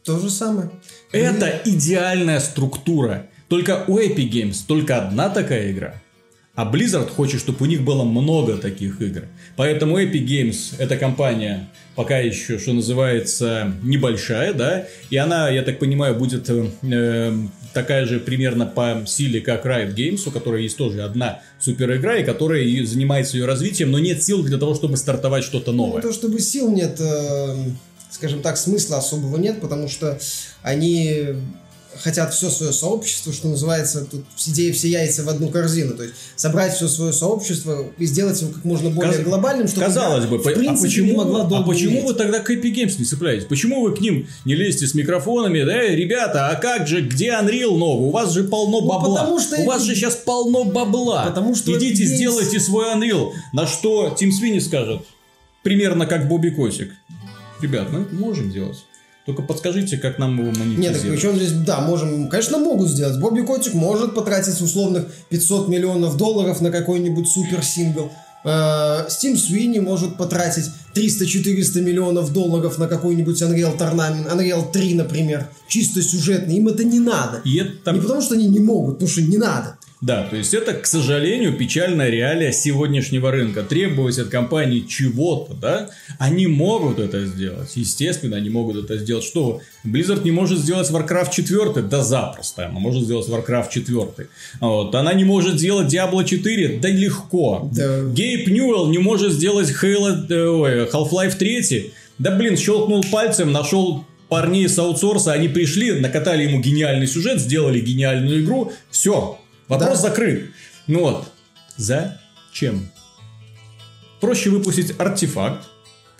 [0.04, 0.72] то же самое.
[1.12, 3.28] Это идеальная структура.
[3.48, 6.02] Только у Epic Games только одна такая игра.
[6.56, 9.24] А Blizzard хочет, чтобы у них было много таких игр.
[9.58, 15.80] Поэтому Epic Games– это компания пока еще, что называется, небольшая, да, и она, я так
[15.80, 17.34] понимаю, будет э,
[17.74, 22.18] такая же примерно по силе, как Riot Games, у которой есть тоже одна супер игра,
[22.18, 26.02] и которая занимается ее развитием, но нет сил для того, чтобы стартовать что-то новое.
[26.02, 27.56] Ну, то, чтобы сил нет, э,
[28.12, 30.20] скажем так, смысла особого нет, потому что
[30.64, 31.36] они
[32.00, 35.96] хотят все свое сообщество, что называется, тут идея все яйца в одну корзину.
[35.96, 39.24] То есть собрать все свое сообщество и сделать его как можно более Каз...
[39.24, 42.50] глобальным, чтобы Казалось бы, в принципе, а почему, не могла а почему вы тогда к
[42.50, 43.46] Epic Games не цепляетесь?
[43.46, 45.64] Почему вы к ним не лезете с микрофонами?
[45.64, 48.08] Да, ребята, а как же, где Unreal новый?
[48.08, 49.22] У вас же полно ну, бабла.
[49.22, 51.26] Потому что У вас же сейчас полно бабла.
[51.26, 52.16] Потому что Идите, Games...
[52.16, 53.32] сделайте свой Unreal.
[53.54, 55.02] На что Тим Свини скажет,
[55.64, 56.92] примерно как Бобби Косик.
[57.62, 58.78] Ребят, мы это можем делать.
[59.26, 60.78] Только подскажите, как нам его монетизировать.
[60.78, 63.20] Нет, так причем здесь, да, можем, конечно, могут сделать.
[63.20, 68.12] Бобби Котик может потратить условных 500 миллионов долларов на какой-нибудь супер сингл.
[69.10, 76.04] Стим Свини может потратить 300-400 миллионов долларов на какой-нибудь Unreal Tournament, Unreal 3, например, чисто
[76.04, 76.58] сюжетный.
[76.58, 77.42] Им это не надо.
[77.44, 77.92] И это...
[77.92, 79.78] Не потому, что они не могут, потому что не надо.
[80.02, 83.64] Да, то есть это, к сожалению, печальная реалия сегодняшнего рынка.
[83.64, 87.72] Требовать от компании чего-то, да, они могут это сделать.
[87.76, 89.24] Естественно, они могут это сделать.
[89.24, 89.62] Что?
[89.86, 91.84] Blizzard не может сделать Warcraft 4?
[91.84, 92.68] Да запросто.
[92.68, 94.28] Она может сделать Warcraft 4.
[94.60, 94.94] Вот.
[94.96, 96.80] Она не может сделать Diablo 4?
[96.80, 97.70] Да легко.
[97.74, 98.04] Да.
[98.04, 101.92] Гейб Ньюэлл не может сделать Halo, э, Half-Life 3?
[102.20, 107.80] Да блин, щелкнул пальцем, нашел парней с аутсорса, они пришли, накатали ему гениальный сюжет, сделали
[107.80, 110.10] гениальную игру, все, Вопрос да.
[110.10, 110.50] закрыт.
[110.88, 111.28] Ну вот,
[111.78, 112.90] зачем?
[114.22, 115.66] Проще выпустить артефакт,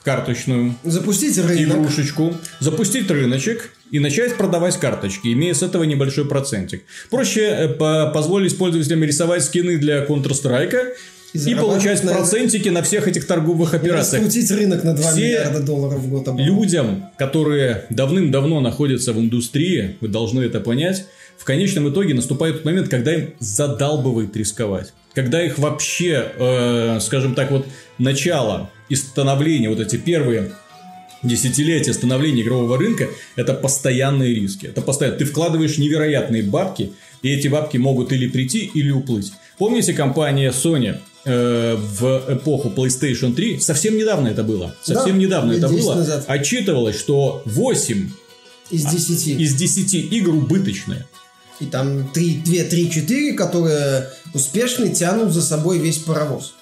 [0.04, 1.78] карточную запустить рынок.
[1.78, 6.84] игрушечку, запустить рыночек и начать продавать карточки, имея с этого небольшой процентик.
[7.10, 10.94] Проще э, по позволить пользователям рисовать скины для Counter-Strike
[11.34, 12.14] и, и получать на...
[12.14, 14.24] процентики на всех этих торговых операциях.
[14.24, 16.28] Раскрутить рынок на 2 Все миллиарда долларов в год.
[16.40, 21.06] Людям, которые давным-давно находятся в индустрии, вы должны это понять,
[21.38, 24.94] в конечном итоге наступает тот момент, когда им задалбывает рисковать.
[25.14, 27.66] Когда их вообще, э, скажем так, вот
[27.98, 30.52] начало и становление, вот эти первые
[31.24, 34.68] десятилетия становления игрового рынка– это постоянные риски.
[34.68, 35.18] Это постоянно.
[35.18, 39.32] Ты вкладываешь невероятные бабки, и эти бабки могут или прийти, или уплыть.
[39.58, 43.60] Помните компания Sony э, в эпоху PlayStation 3?
[43.60, 44.76] Совсем недавно это было.
[44.84, 45.96] Совсем да, недавно это было.
[45.96, 46.26] Назад.
[46.28, 48.10] Отчитывалось, что 8
[48.72, 49.40] из 10.
[49.40, 51.06] из 10 игр убыточные.
[51.60, 56.54] И там 3, 2, 3, 4, которые успешно тянут за собой весь паровоз.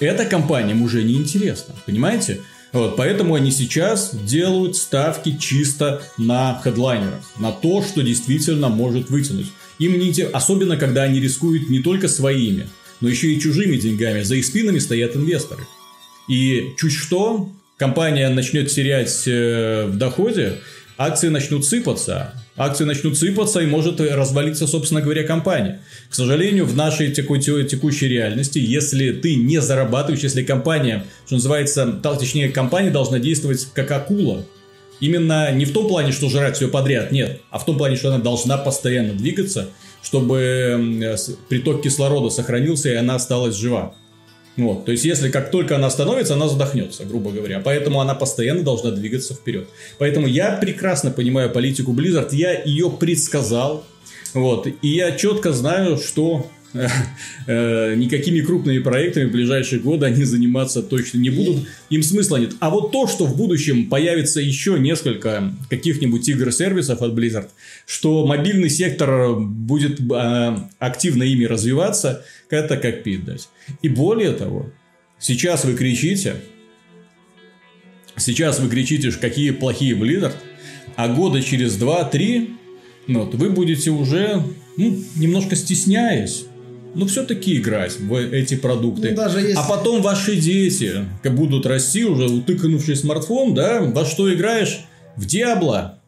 [0.00, 2.40] Это компаниям уже не интересно, понимаете?
[2.72, 9.46] Вот, поэтому они сейчас делают ставки чисто на хедлайнеров, на то, что действительно может вытянуть.
[9.78, 12.68] Им не интересно, особенно когда они рискуют не только своими,
[13.00, 14.22] но еще и чужими деньгами.
[14.22, 15.64] За их спинами стоят инвесторы.
[16.28, 20.60] И чуть что, компания начнет терять э, в доходе,
[20.98, 25.80] акции начнут сыпаться, акции начнут сыпаться и может развалиться, собственно говоря, компания.
[26.08, 31.92] К сожалению, в нашей теку, текущей реальности, если ты не зарабатываешь, если компания, что называется,
[32.02, 34.44] точнее, компания должна действовать как акула,
[35.00, 38.08] Именно не в том плане, что жрать все подряд, нет, а в том плане, что
[38.08, 39.68] она должна постоянно двигаться,
[40.02, 41.16] чтобы
[41.48, 43.94] приток кислорода сохранился и она осталась жива.
[44.56, 47.60] Вот, то есть, если как только она остановится, она задохнется, грубо говоря.
[47.60, 49.68] Поэтому она постоянно должна двигаться вперед.
[49.98, 53.84] Поэтому я прекрасно понимаю политику Blizzard, я ее предсказал.
[54.32, 61.18] Вот, и я четко знаю, что никакими крупными проектами в ближайшие годы они заниматься точно
[61.18, 61.66] не будут.
[61.90, 62.54] Им смысла нет.
[62.60, 67.48] А вот то, что в будущем появится еще несколько каких-нибудь игр-сервисов от Blizzard,
[67.86, 73.20] что мобильный сектор будет э, активно ими развиваться, это как пить.
[73.82, 74.70] И более того,
[75.20, 76.36] сейчас вы кричите,
[78.16, 80.34] сейчас вы кричите, какие плохие Blizzard,
[80.96, 82.50] а года через 2-3
[83.06, 84.42] ну, вот, вы будете уже
[84.76, 86.46] ну, немножко стесняясь
[86.94, 89.10] ну, все-таки играть в эти продукты.
[89.10, 89.54] Ну, даже если...
[89.54, 93.80] А потом ваши дети будут расти уже, утыканувший смартфон, да?
[93.80, 94.80] Во что играешь?
[95.16, 96.00] В Диабло.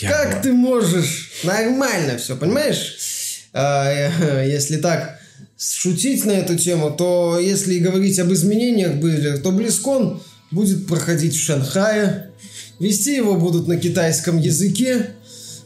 [0.00, 1.32] Как ты можешь?
[1.44, 2.96] Нормально все, понимаешь?
[3.52, 5.18] А, если так
[5.58, 12.30] шутить на эту тему, то если говорить об изменениях то Близкон будет проходить в Шанхае.
[12.78, 15.10] Вести его будут на китайском языке.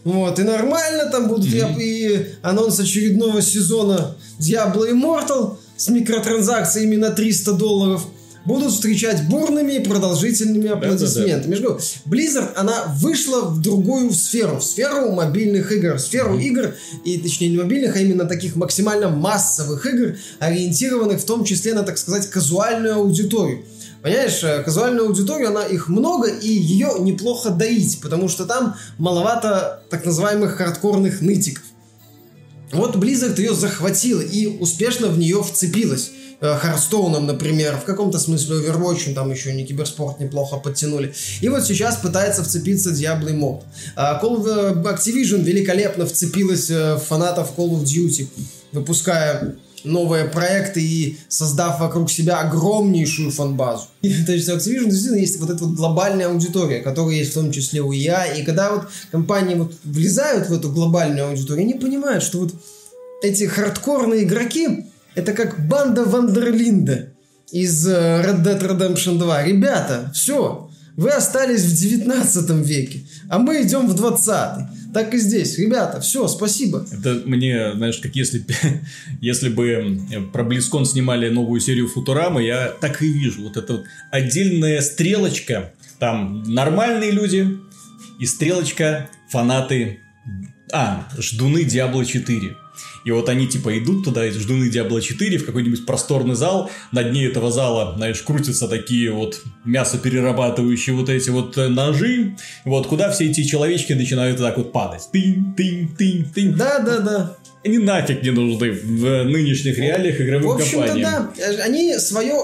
[0.07, 1.83] Вот, и нормально там будут mm-hmm.
[1.83, 8.07] и анонс очередного сезона Diablo Immortal с микротранзакциями на 300 долларов.
[8.45, 11.57] будут встречать бурными и продолжительными аплодисментами.
[11.57, 11.81] Да, да, да.
[12.09, 16.45] Blizzard, она вышла в другую сферу, в сферу мобильных игр, в сферу mm-hmm.
[16.45, 21.75] игр, и точнее не мобильных, а именно таких максимально массовых игр, ориентированных в том числе
[21.75, 23.65] на, так сказать, казуальную аудиторию.
[24.03, 29.83] Понимаешь, э, казуальную аудиторию, она их много, и ее неплохо доить, потому что там маловато
[29.91, 31.65] так называемых хардкорных нытиков.
[32.73, 36.11] Вот Blizzard ее захватила и успешно в нее вцепилась.
[36.41, 41.15] Харстоуном, например, в каком-то смысле Overwatch, там еще не киберспорт неплохо подтянули.
[41.41, 43.63] И вот сейчас пытается вцепиться Diablo Immortal.
[43.97, 48.29] Call of Activision великолепно вцепилась в фанатов Call of Duty,
[48.73, 53.85] выпуская новые проекты и создав вокруг себя огромнейшую фан-базу.
[54.27, 57.51] То есть у Activision действительно есть вот эта вот глобальная аудитория, которая есть в том
[57.53, 62.23] числе у EA, и когда вот компании вот влезают в эту глобальную аудиторию, они понимают,
[62.23, 62.55] что вот
[63.23, 67.09] эти хардкорные игроки это как банда Вандерлинда
[67.51, 69.45] из э, Red Dead Redemption 2.
[69.45, 70.66] Ребята, все,
[70.97, 75.59] вы остались в 19 веке, а мы идем в 20 так и здесь.
[75.59, 76.87] Ребята, все, спасибо.
[76.91, 78.43] Это мне, знаешь, как если,
[79.21, 80.01] если бы
[80.33, 83.43] про Близкон снимали новую серию Футурамы, я так и вижу.
[83.43, 85.75] Вот эта вот отдельная стрелочка.
[85.99, 87.59] Там нормальные люди
[88.19, 90.01] и стрелочка фанаты...
[90.73, 92.57] А, ждуны Диабло 4.
[93.05, 96.71] И вот они типа идут туда, эти ждуны Диабло 4, в какой-нибудь просторный зал.
[96.93, 102.37] На дне этого зала, знаешь, крутятся такие вот мясоперерабатывающие вот эти вот э, ножи.
[102.65, 105.09] Вот куда все эти человечки начинают так вот падать.
[105.13, 106.55] Тынь, тынь, тынь, тынь.
[106.55, 107.37] Да, да, да.
[107.65, 111.31] Они нафиг не нужны в нынешних реалиях игровым в компаниям.
[111.37, 111.65] да.
[111.65, 112.37] Они свою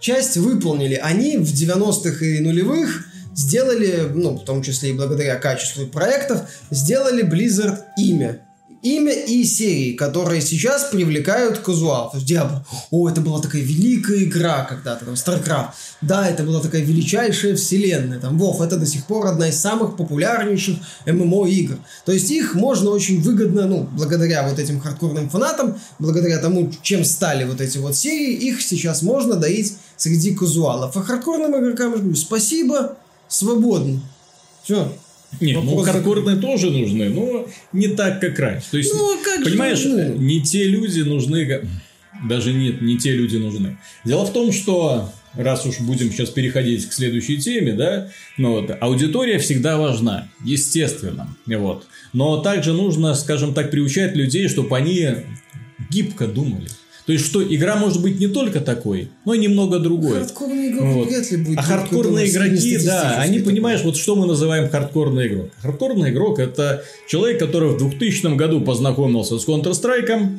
[0.00, 0.94] часть выполнили.
[0.94, 3.06] Они в 90-х и нулевых
[3.40, 8.40] сделали, ну, в том числе и благодаря качеству проектов, сделали Blizzard имя
[8.82, 12.10] имя и серии, которые сейчас привлекают казуал.
[12.10, 15.68] То есть Diablo, о, это была такая великая игра когда-то, там, StarCraft.
[16.00, 18.18] Да, это была такая величайшая вселенная.
[18.18, 20.76] Там, Вов, это до сих пор одна из самых популярнейших
[21.06, 21.76] ММО игр.
[22.06, 27.04] То есть их можно очень выгодно, ну, благодаря вот этим хардкорным фанатам, благодаря тому, чем
[27.04, 30.96] стали вот эти вот серии, их сейчас можно доить среди казуалов.
[30.96, 32.96] А хардкорным игрокам я говорю, спасибо,
[33.30, 34.02] свободно.
[34.62, 34.92] Все,
[35.40, 38.66] нет, Вопрос ну хардкорные тоже нужны, но не так, как раньше.
[38.72, 40.18] То есть, ну, а как понимаешь, нужны?
[40.18, 41.68] не те люди нужны,
[42.28, 43.78] даже нет, не те люди нужны.
[44.04, 48.76] Дело в том, что раз уж будем сейчас переходить к следующей теме, да, ну вот,
[48.80, 51.86] аудитория всегда важна, естественно, вот.
[52.12, 55.10] Но также нужно, скажем так, приучать людей, чтобы они
[55.90, 56.68] гибко думали.
[57.10, 60.20] То есть, что игра может быть не только такой, но и немного другой.
[60.20, 61.08] Хардкорный игрок вот.
[61.08, 61.58] вряд ли будет.
[61.58, 65.50] А хардкорные игроки, да, они понимаешь, вот что мы называем хардкорный игрок.
[65.60, 70.38] Хардкорный игрок– это человек, который в 2000 году познакомился с Counter-Strike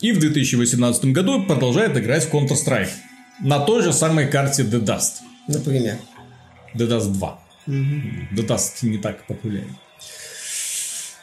[0.00, 2.88] и в 2018 году продолжает играть в Counter-Strike.
[3.42, 5.20] На той же самой карте The Dust.
[5.48, 5.98] Например?
[6.74, 7.40] The Dust 2.
[7.66, 7.74] Угу.
[7.74, 9.76] The Dust не так популярен.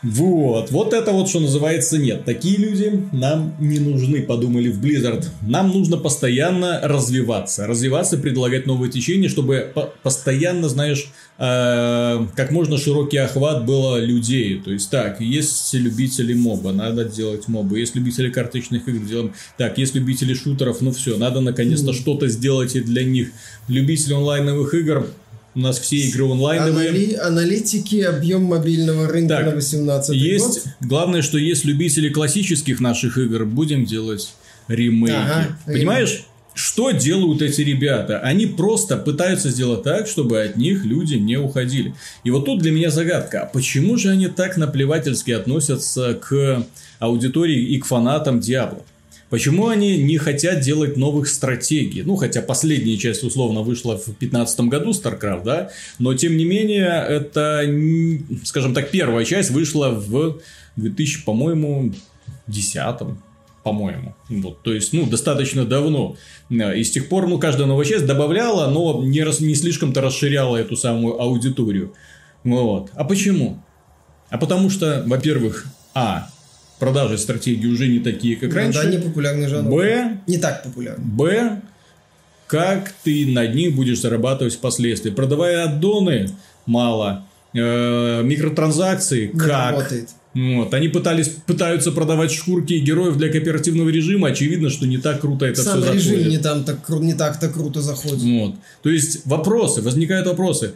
[0.01, 2.23] Вот, вот это вот, что называется, нет.
[2.23, 5.25] Такие люди нам не нужны, подумали в Blizzard.
[5.41, 7.67] Нам нужно постоянно развиваться.
[7.67, 14.61] Развиваться, предлагать новые течения, чтобы по постоянно, знаешь, э как можно широкий охват было людей.
[14.63, 17.79] То есть, так, есть любители моба, надо делать мобы.
[17.79, 19.33] Есть любители карточных игр, делаем.
[19.57, 23.31] Так, есть любители шутеров, ну все, надо наконец-то что-то сделать и для них.
[23.67, 25.07] Любители онлайновых игр,
[25.59, 26.89] у нас все игры онлайновые.
[26.89, 27.13] Анали...
[27.15, 30.63] Аналитики, объем мобильного рынка так, на 18 есть, год.
[30.79, 34.33] Главное, что есть любители классических наших игр, будем делать
[34.69, 35.15] ремейки.
[35.15, 36.09] Ага, Понимаешь?
[36.09, 36.25] Ремейк.
[36.53, 38.19] Что делают эти ребята?
[38.19, 41.93] Они просто пытаются сделать так, чтобы от них люди не уходили.
[42.23, 43.41] И вот тут для меня загадка.
[43.41, 46.65] А почему же они так наплевательски относятся к
[46.99, 48.83] аудитории и к фанатам Диабло?
[49.29, 52.01] Почему они не хотят делать новых стратегий?
[52.01, 55.69] Ну, хотя последняя часть условно вышла в 2015 году, StarCraft, да?
[55.99, 57.63] Но, тем не менее, это,
[58.43, 60.39] скажем так, первая часть вышла в
[60.77, 61.93] 2000, по-моему,
[62.47, 62.75] 10
[63.63, 64.15] по-моему.
[64.29, 66.15] Вот, то есть, ну, достаточно давно.
[66.49, 70.57] И с тех пор, ну, каждая новая часть добавляла, но не, рас, не слишком-то расширяла
[70.57, 71.93] эту самую аудиторию.
[72.43, 72.89] Вот.
[72.95, 73.61] А почему?
[74.29, 76.29] А потому что, во-первых, а,
[76.79, 78.81] продажи стратегии уже не такие, как раньше.
[78.81, 79.69] Да, не популярный жанр.
[79.69, 80.17] Б.
[80.27, 81.05] Не так популярный.
[81.05, 81.61] Б.
[82.47, 85.11] Как ты на них будешь зарабатывать впоследствии?
[85.11, 86.29] Продавая аддоны
[86.65, 87.25] мало.
[87.53, 89.71] Э, микротранзакции не как?
[89.71, 90.09] Работает.
[90.33, 90.73] Вот.
[90.73, 94.29] Они пытались, пытаются продавать шкурки героев для кооперативного режима.
[94.29, 96.27] Очевидно, что не так круто это Сам все режим заходит.
[96.31, 98.21] не, там так, не так-то круто заходит.
[98.21, 98.55] Вот.
[98.83, 100.73] То есть, вопросы, возникают вопросы.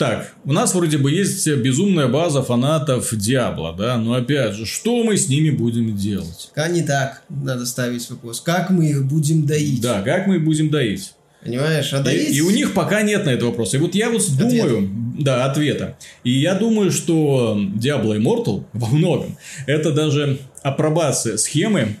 [0.00, 5.04] Так, у нас вроде бы есть безумная база фанатов Диабло, да, но опять же, что
[5.04, 6.50] мы с ними будем делать?
[6.54, 8.40] А не так, надо ставить вопрос.
[8.40, 9.82] Как мы их будем доить?
[9.82, 11.12] Да, как мы их будем доить?
[11.44, 12.34] Понимаешь, а И, доить...
[12.34, 13.74] и у них пока нет на этот вопрос.
[13.74, 14.88] И вот я вот думаю,
[15.18, 15.98] да, ответа.
[16.24, 19.36] И я думаю, что Diablo Immortal во многом
[19.66, 21.96] это даже апробация схемы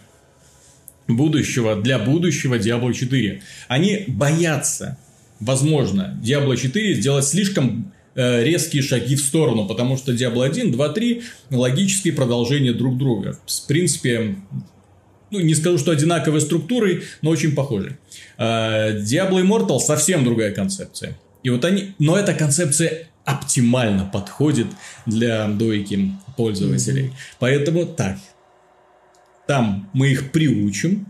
[1.06, 3.42] будущего для будущего Diablo 4.
[3.68, 4.96] Они боятся,
[5.40, 10.88] возможно, Diablo 4 сделать слишком э, резкие шаги в сторону, потому что Diablo 1, 2,
[10.90, 13.38] 3 логические продолжения друг друга.
[13.46, 14.36] В принципе,
[15.30, 17.98] ну, не скажу, что одинаковой структурой, но очень похожи.
[18.36, 21.18] А, Diablo Immortal совсем другая концепция.
[21.42, 24.66] И вот они, но эта концепция оптимально подходит
[25.06, 27.12] для дойки пользователей.
[27.38, 28.18] Поэтому так,
[29.46, 31.06] там мы их приучим,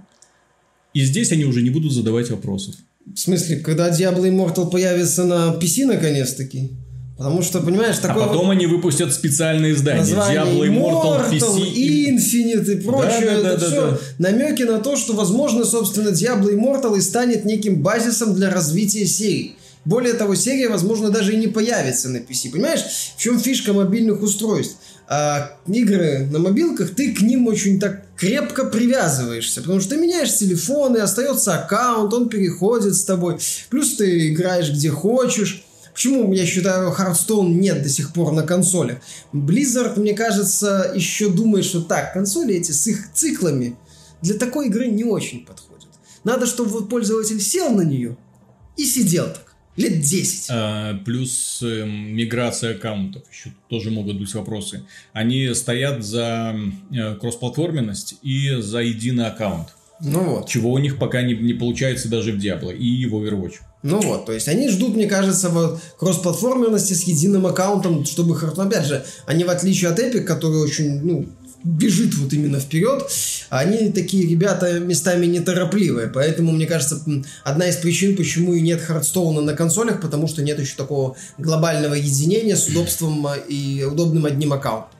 [0.93, 2.75] и здесь они уже не будут задавать вопросов.
[3.07, 6.71] В смысле, когда Diablo Immortal появится на PC наконец-таки?
[7.17, 10.03] Потому что, понимаешь, А такое потом вот они выпустят специальные издания.
[10.03, 11.61] Diablo Immortal, PC.
[11.69, 13.21] и- Infinite и прочее.
[13.37, 13.99] Да, да, это да, все да.
[14.31, 19.57] намеки на то, что, возможно, собственно, Diablo Immortal и станет неким базисом для развития серии.
[19.85, 22.51] Более того, серия, возможно, даже и не появится на PC.
[22.53, 22.81] Понимаешь,
[23.17, 24.77] в чем фишка мобильных устройств?
[25.13, 30.37] А игры на мобилках, ты к ним очень так крепко привязываешься, потому что ты меняешь
[30.37, 33.39] телефон, и остается аккаунт, он переходит с тобой.
[33.71, 35.65] Плюс ты играешь где хочешь.
[35.93, 38.99] Почему, я считаю, Hearthstone нет до сих пор на консолях?
[39.33, 43.77] Blizzard, мне кажется, еще думает, что так, консоли эти с их циклами
[44.23, 45.89] для такой игры не очень подходят.
[46.23, 48.17] Надо, чтобы вот пользователь сел на нее
[48.77, 49.50] и сидел так.
[49.81, 50.47] Лет 10.
[50.51, 53.23] А, плюс эм, миграция аккаунтов.
[53.33, 54.85] Еще тоже могут быть вопросы.
[55.15, 56.55] Они стоят за
[56.93, 59.69] э, кроссплатформенность и за единый аккаунт.
[60.03, 60.49] Ну вот.
[60.49, 63.55] Чего у них пока не, не получается даже в Diablo и в Overwatch.
[63.83, 68.85] Ну вот, то есть они ждут, мне кажется, вот кроссплатформенности с единым аккаунтом, чтобы опять
[68.85, 71.27] же, они в отличие от Epic, который очень, ну,
[71.63, 73.11] бежит вот именно вперед,
[73.49, 77.03] они такие ребята местами неторопливые, поэтому, мне кажется,
[77.45, 81.95] одна из причин, почему и нет Хардстоуна на консолях, потому что нет еще такого глобального
[81.95, 84.91] единения с удобством а, и удобным одним аккаунтом.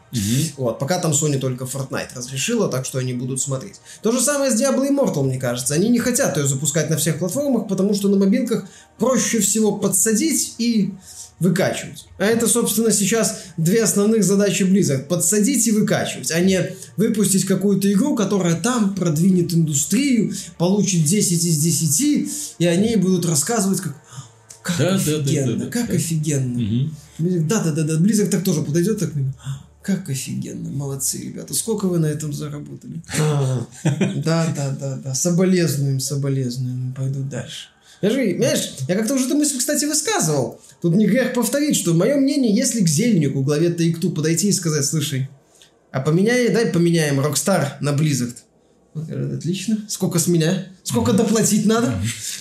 [0.57, 3.77] Вот, пока там Sony только Fortnite разрешила, так что они будут смотреть.
[4.03, 5.75] То же самое с Diablo Immortal, мне кажется.
[5.75, 8.65] Они не хотят ее запускать на всех платформах, потому что на мобилках
[8.99, 10.95] проще всего подсадить и
[11.41, 12.07] выкачивать.
[12.19, 15.05] А это, собственно, сейчас две основных задачи Blizzard.
[15.05, 21.59] Подсадить и выкачивать, а не выпустить какую-то игру, которая там продвинет индустрию, получит 10 из
[21.59, 23.97] 10, и они будут рассказывать, как
[24.63, 25.95] как Да, да, да, офигенно, да, да, как да.
[25.95, 26.91] офигенно.
[27.19, 29.11] Да-да-да, Blizzard так тоже подойдет, так
[29.43, 31.55] «А, как офигенно, молодцы, ребята.
[31.55, 33.03] Сколько вы на этом заработали?
[33.85, 37.69] Да-да-да-да, соболезнуем, соболезнуем, пойду дальше.
[38.03, 40.61] Я же, знаешь, я как-то уже эту мысль, кстати, высказывал.
[40.81, 44.85] Тут не грех повторить, что мое мнение, если к Зельнику, главе Take-Two, подойти и сказать,
[44.85, 45.29] слушай,
[45.93, 48.35] а поменяй, дай поменяем Rockstar на Blizzard.
[48.95, 49.79] Отлично.
[49.89, 50.67] Сколько с меня?
[50.83, 51.95] Сколько доплатить надо?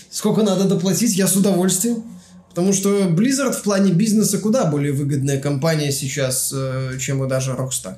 [0.09, 1.15] Сколько надо доплатить?
[1.15, 2.03] Я с удовольствием.
[2.49, 7.97] Потому что Blizzard в плане бизнеса куда более выгодная компания сейчас, э, чем даже Rockstar.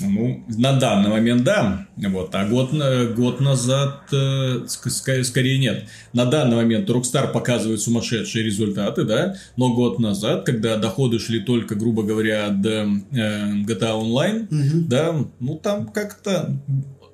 [0.00, 1.86] Ну, на данный момент да.
[1.96, 2.34] Вот.
[2.34, 5.84] А год, на- год назад э, скорее нет.
[6.12, 9.36] На данный момент Rockstar показывает сумасшедшие результаты, да.
[9.56, 12.86] Но год назад, когда доходы шли только, грубо говоря, от э,
[13.66, 14.46] GTA Online,
[14.88, 16.58] да, ну там как-то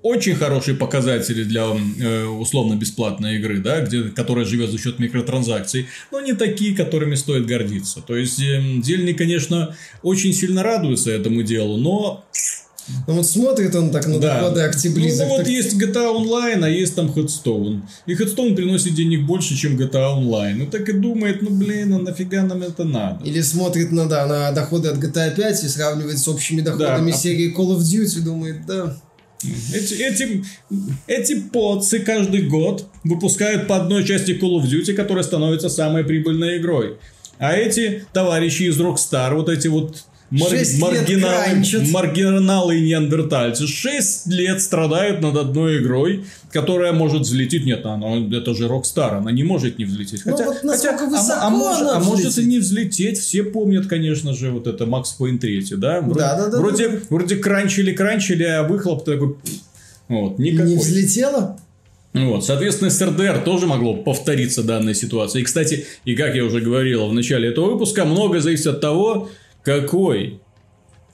[0.01, 6.21] очень хорошие показатели для э, условно-бесплатной игры, да, где, которая живет за счет микротранзакций, но
[6.21, 8.01] не такие, которыми стоит гордиться.
[8.01, 12.25] То есть, э, Дельный, конечно, очень сильно радуется этому делу, но
[13.07, 14.41] Ну вот смотрит он так на да.
[14.41, 15.29] доходы акций Ну, Blizzard.
[15.29, 17.83] вот так- есть GTA Online, а есть там Headstone.
[18.07, 20.55] И Headstone приносит денег больше, чем GTA Online.
[20.55, 23.25] Ну так и думает, ну блин, а нафига нам это надо?
[23.25, 27.17] Или смотрит на, да, на доходы от GTA 5 и сравнивает с общими доходами а-
[27.17, 28.97] серии Call of Duty, думает, да.
[29.73, 30.45] Эти, эти,
[31.07, 36.59] эти поцы каждый год выпускают по одной части Call of Duty, которая становится самой прибыльной
[36.59, 36.97] игрой.
[37.39, 44.61] А эти товарищи из Rockstar, вот эти вот мар- маргиналы, маргиналы и неандертальцы 6 лет
[44.61, 47.65] страдают над одной игрой, которая может взлететь.
[47.65, 50.23] Нет, она, это же Rockstar, она не может не взлететь.
[50.25, 53.19] Ну Хотя, вот насколько хотя- а- а, может, а может и не взлететь.
[53.19, 56.01] Все помнят, конечно же, вот это Макс Пейн 3, да?
[56.01, 56.99] Вроде, Да, да, да, вроде, да.
[57.11, 59.37] вроде кранчили-кранчили, а выхлоп такой...
[60.09, 60.71] Вот, никакой.
[60.73, 61.59] Не взлетела?
[62.15, 65.41] Вот, соответственно, с РДР тоже могло повториться данная ситуация.
[65.41, 69.29] И, кстати, и как я уже говорил в начале этого выпуска, многое зависит от того,
[69.69, 70.41] какой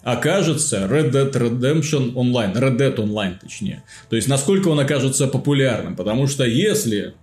[0.05, 3.83] окажется Red Dead Redemption Online, Red Dead Online точнее.
[4.09, 5.97] То есть, насколько он окажется популярным.
[5.97, 7.15] Потому что если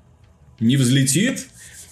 [0.59, 1.47] не взлетит,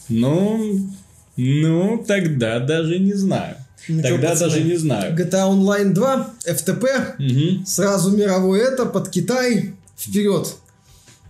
[0.09, 0.89] ну,
[1.37, 3.55] ну, тогда даже не знаю.
[3.87, 5.15] Ну тогда пацаны, даже не знаю.
[5.15, 6.85] GTA Online 2, FTP,
[7.17, 7.65] Мгм.
[7.65, 10.55] сразу мировой это, под Китай, вперед.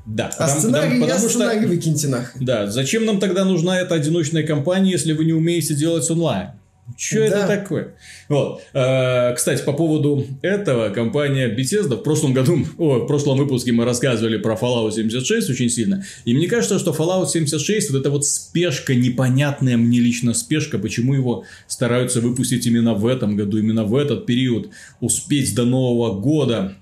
[0.06, 0.32] Да.
[0.38, 2.44] А потому, сценарий, потому, я сценарий что, выкиньте нахрен.
[2.44, 6.50] Да, зачем нам тогда нужна эта одиночная компания, если вы не умеете делать онлайн?
[6.98, 7.26] Что да.
[7.26, 7.94] это такое?
[8.28, 8.62] Вот.
[8.74, 13.86] Э, кстати, по поводу этого, компания Bethesda в прошлом году, о, в прошлом выпуске мы
[13.86, 16.04] рассказывали про Fallout 76 очень сильно.
[16.26, 21.14] И мне кажется, что Fallout 76, вот эта вот спешка, непонятная мне лично спешка, почему
[21.14, 24.70] его стараются выпустить именно в этом году, именно в этот период,
[25.00, 26.76] успеть до Нового года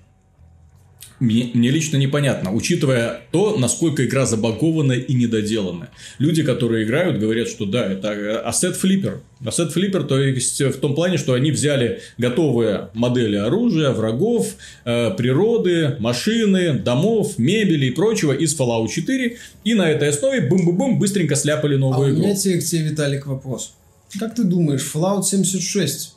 [1.20, 5.90] мне, мне лично непонятно, учитывая то, насколько игра забагована и недоделана.
[6.18, 9.20] Люди, которые играют, говорят, что да, это ассет флиппер.
[9.44, 14.54] Ассет флиппер, то есть в том плане, что они взяли готовые модели оружия, врагов,
[14.84, 20.98] э, природы, машины, домов, мебели и прочего из Fallout 4 и на этой основе бум-бум-бум
[20.98, 22.20] быстренько сляпали новую а игру.
[22.20, 23.74] у меня тебе, к тебе, Виталик, вопрос.
[24.18, 26.14] Как ты думаешь, Fallout 76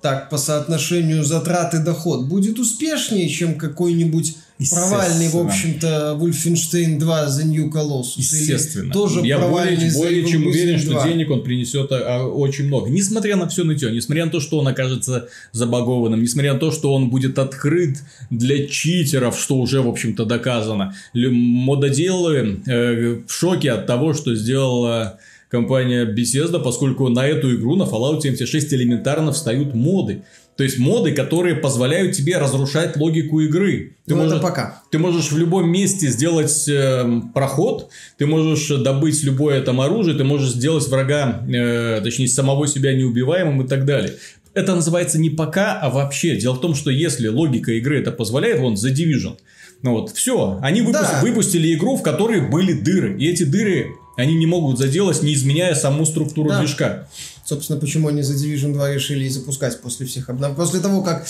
[0.00, 4.36] так по соотношению затрат и доход будет успешнее, чем какой-нибудь
[4.68, 8.18] провальный, в общем-то, Wolfenstein 2 The New Colossus.
[8.18, 8.84] Естественно.
[8.84, 11.00] Или тоже Я более, более чем уверен, 2.
[11.00, 12.90] что денег он принесет а, а, очень много.
[12.90, 16.92] Несмотря на все нытье, несмотря на то, что он окажется забагованным, несмотря на то, что
[16.92, 17.98] он будет открыт
[18.28, 20.94] для читеров, что уже, в общем-то, доказано.
[21.14, 25.18] Мододелы э, в шоке от того, что сделала
[25.50, 30.22] компания Bethesda, поскольку на эту игру, на Fallout 76 элементарно встают моды.
[30.56, 33.96] То есть моды, которые позволяют тебе разрушать логику игры.
[34.06, 34.82] Ты ну, можешь, это пока.
[34.90, 37.88] Ты можешь в любом месте сделать э, проход,
[38.18, 43.62] ты можешь добыть любое там оружие, ты можешь сделать врага, э, точнее самого себя неубиваемым
[43.62, 44.14] и так далее.
[44.52, 46.36] Это называется не пока, а вообще.
[46.36, 49.36] Дело в том, что если логика игры это позволяет, вон The Division,
[49.82, 51.20] ну вот, все, они выпусти, да.
[51.22, 53.16] выпустили игру, в которой были дыры.
[53.18, 56.60] И эти дыры они не могут заделать, не изменяя саму структуру да.
[56.60, 57.08] движка.
[57.44, 60.56] Собственно, почему они за Division 2 решили запускать после всех обнов...
[60.56, 61.26] После того, как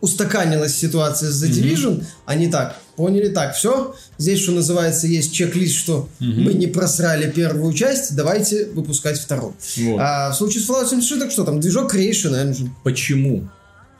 [0.00, 2.04] устаканилась ситуация с The Division, mm-hmm.
[2.26, 6.40] они так, поняли так, все, здесь, что называется, есть чек-лист, что mm-hmm.
[6.40, 9.54] мы не просрали первую часть, давайте выпускать вторую.
[9.76, 9.98] Вот.
[10.00, 12.70] А в случае с Fallout 76, так что там, движок Creation Engine.
[12.82, 13.48] Почему?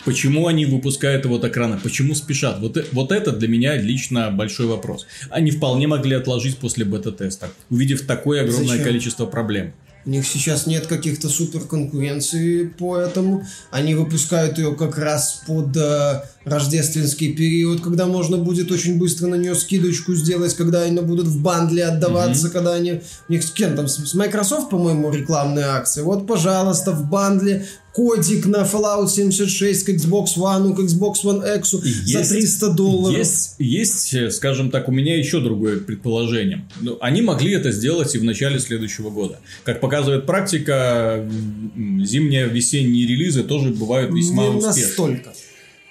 [0.05, 1.78] Почему они выпускают его от экрана?
[1.82, 2.59] Почему спешат?
[2.59, 5.07] Вот, э, вот это для меня лично большой вопрос.
[5.30, 8.84] Они вполне могли отложить после бета-теста, увидев такое огромное Зачем?
[8.84, 9.72] количество проблем.
[10.05, 13.46] У них сейчас нет каких-то супер конкуренции по этому.
[13.70, 19.36] Они выпускают ее как раз под э, рождественский период, когда можно будет очень быстро на
[19.36, 22.50] нее скидочку сделать, когда они будут в бандле отдаваться, mm-hmm.
[22.50, 23.00] когда они...
[23.28, 23.86] У них с кем там?
[23.86, 26.03] С Microsoft, по-моему, рекламные акции.
[26.03, 31.74] Вот, пожалуйста, в бандле кодик на Fallout 76 к Xbox One, к Xbox One X
[31.74, 33.18] есть, за 300 долларов.
[33.18, 36.66] Есть, есть, э, скажем так, у меня еще другое предположение.
[36.80, 39.38] Ну, они могли это сделать и в начале следующего года.
[39.64, 41.28] Как показывает практика,
[42.03, 44.82] зимние, весенние релизы тоже бывают весьма Не успешны.
[44.82, 45.32] настолько.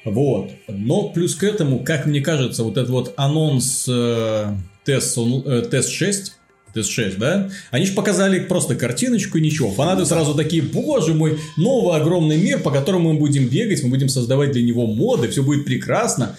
[0.03, 0.49] Вот.
[0.67, 5.89] Но плюс к этому, как мне кажется, вот этот вот анонс э, тест, э, тест
[5.89, 6.33] 6
[6.75, 7.49] TS6, да?
[7.69, 9.71] Они же показали просто картиночку и ничего.
[9.71, 14.09] Фанаты сразу такие, боже мой, новый огромный мир, по которому мы будем бегать, мы будем
[14.09, 16.35] создавать для него моды, все будет прекрасно.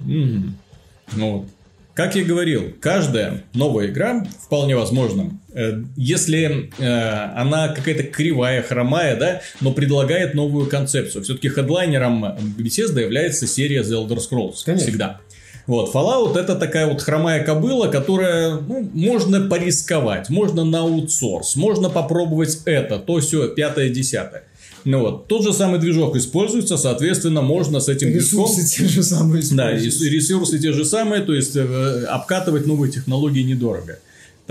[0.00, 1.46] Ну,
[1.94, 9.16] как я говорил, каждая новая игра, вполне возможно, э, если э, она какая-то кривая, хромая,
[9.16, 11.22] да, но предлагает новую концепцию.
[11.22, 12.24] Все-таки хедлайнером
[12.56, 14.56] Bethesda является серия The Elder Scrolls.
[14.64, 14.88] Конечно.
[14.88, 15.20] Всегда.
[15.66, 21.88] Вот, Fallout это такая вот хромая кобыла, которая, ну, можно порисковать, можно на аутсорс, можно
[21.88, 24.44] попробовать это, то все, пятое, десятое.
[24.84, 28.86] Ну вот, тот же самый движок используется, соответственно, можно с этим ресурсы движком...
[28.86, 33.98] те же самые Да, ресурсы те же самые, то есть э, обкатывать новые технологии недорого.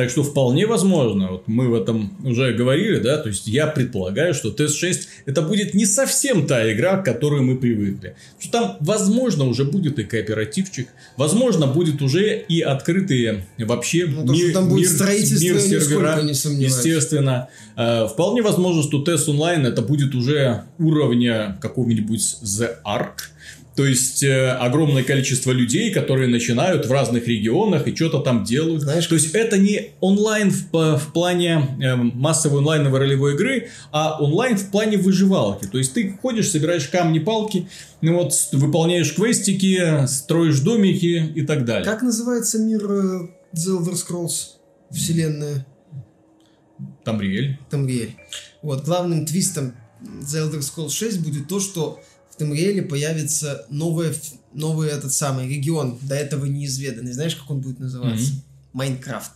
[0.01, 4.33] Так что вполне возможно, вот мы в этом уже говорили, да, то есть я предполагаю,
[4.33, 4.95] что TS6
[5.27, 8.15] это будет не совсем та игра, к которой мы привыкли.
[8.39, 10.87] Что там, возможно, уже будет и кооперативчик,
[11.17, 17.49] возможно, будет уже и открытые вообще ну, мир, там будет мир, мир сервера, не естественно.
[17.77, 23.29] Э, вполне возможно, что TS Online это будет уже уровня какого-нибудь The Ark,
[23.75, 28.81] то есть э, огромное количество людей, которые начинают в разных регионах и что-то там делают.
[28.81, 34.21] Знаешь, То есть это не онлайн в, в плане э, массовой онлайновой ролевой игры, а
[34.21, 35.67] онлайн в плане выживалки.
[35.67, 37.69] То есть ты ходишь, собираешь камни, палки,
[38.01, 41.85] ну вот выполняешь квестики, строишь домики и так далее.
[41.85, 44.57] Как называется мир э, The Elder Scrolls?
[44.89, 45.65] Вселенная?
[47.05, 47.57] Тамриэль.
[47.69, 48.15] Тамриэль.
[48.61, 52.01] Вот, главным твистом The Elder Scrolls 6 будет то, что
[52.41, 54.13] Тамриэле появится новый,
[54.51, 57.13] новый этот самый регион, до этого неизведанный.
[57.13, 58.31] Знаешь, как он будет называться?
[58.73, 59.31] Майнкрафт.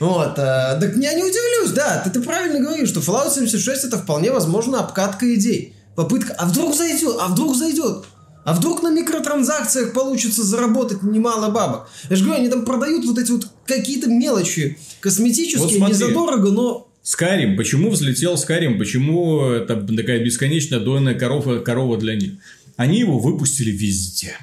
[0.00, 3.98] Вот, а, так я не удивлюсь, да, ты, ты правильно говоришь, что Fallout 76 это
[3.98, 5.74] вполне возможно обкатка идей.
[5.96, 8.04] Попытка, а вдруг зайдет, а вдруг зайдет.
[8.44, 11.88] А вдруг на микротранзакциях получится заработать немало бабок?
[12.08, 15.94] Я же говорю, они там продают вот эти вот какие-то мелочи косметические, Вот не смотри.
[15.94, 22.34] задорого, но Скарим, почему взлетел Скарим, почему это такая бесконечная дойная корова, корова для них?
[22.76, 24.36] Они его выпустили везде.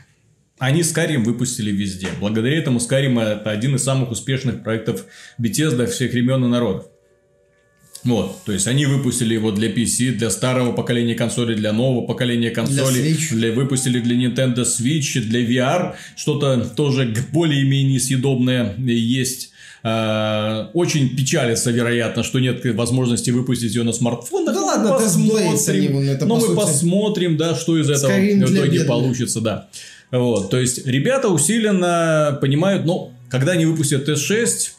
[0.60, 2.10] Они Скарим выпустили везде.
[2.20, 5.06] Благодаря этому Скарим это один из самых успешных проектов
[5.42, 6.88] Bethesda всех времен и народов.
[8.04, 12.52] Вот, то есть они выпустили его для PC, для старого поколения консолей, для нового поколения
[12.52, 13.34] консолей, Switch.
[13.34, 19.52] для, выпустили для Nintendo Switch, для VR, что-то тоже более-менее съедобное есть.
[19.84, 24.54] А, Очень печалится, вероятно, что нет возможности выпустить ее на смартфонах.
[24.54, 26.00] Да Но ладно, посмотрим.
[26.00, 29.42] это, Но по мы сути, посмотрим, да, что из этого Skyrim в для итоге получится,
[29.42, 29.68] да.
[30.12, 34.72] Вот, то есть ребята усиленно понимают, ну, когда они выпустят S6,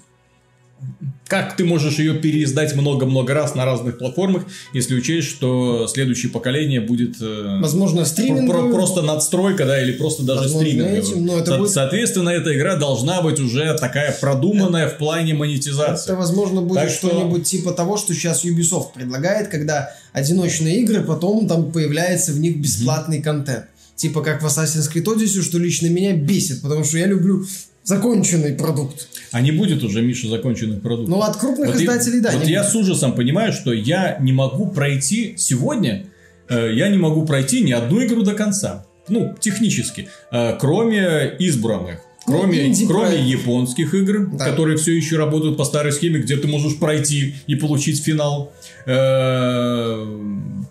[1.29, 6.81] как ты можешь ее переиздать много-много раз на разных платформах, если учесть, что следующее поколение
[6.81, 8.73] будет э, возможно про- стриминговую.
[8.75, 11.01] просто надстройка, да, или просто даже Возможно, стриминговая.
[11.01, 15.35] этим, но это Со- будет- Соответственно, эта игра должна быть уже такая продуманная в плане
[15.35, 16.05] монетизации.
[16.13, 21.03] Это, возможно, будет Так что- что-нибудь типа того, что сейчас Ubisoft предлагает, когда одиночные игры,
[21.03, 23.67] потом там появляется в них бесплатный контент.
[23.97, 27.45] Типа как в Assassin's Creed Odyssey, что лично меня бесит, потому что я люблю
[27.89, 29.09] законченный продукт.
[29.33, 31.09] А не будет уже, Миша, законченных продуктов.
[31.17, 32.31] Ну, от крупных Вот и- издателей, да.
[32.33, 32.73] Вот я будет.
[32.73, 36.05] с ужасом понимаю, что я не могу пройти сегодня,
[36.51, 38.85] э, я не могу пройти ни одну игру до конца.
[39.09, 40.09] Ну, технически.
[40.31, 42.01] Э, кроме избранных.
[42.27, 44.45] Ну, Кроме, кроме японских игр, Да.
[44.51, 48.53] которые все еще работают по старой схеме, где ты можешь пройти и получить финал.
[48.85, 50.05] Э,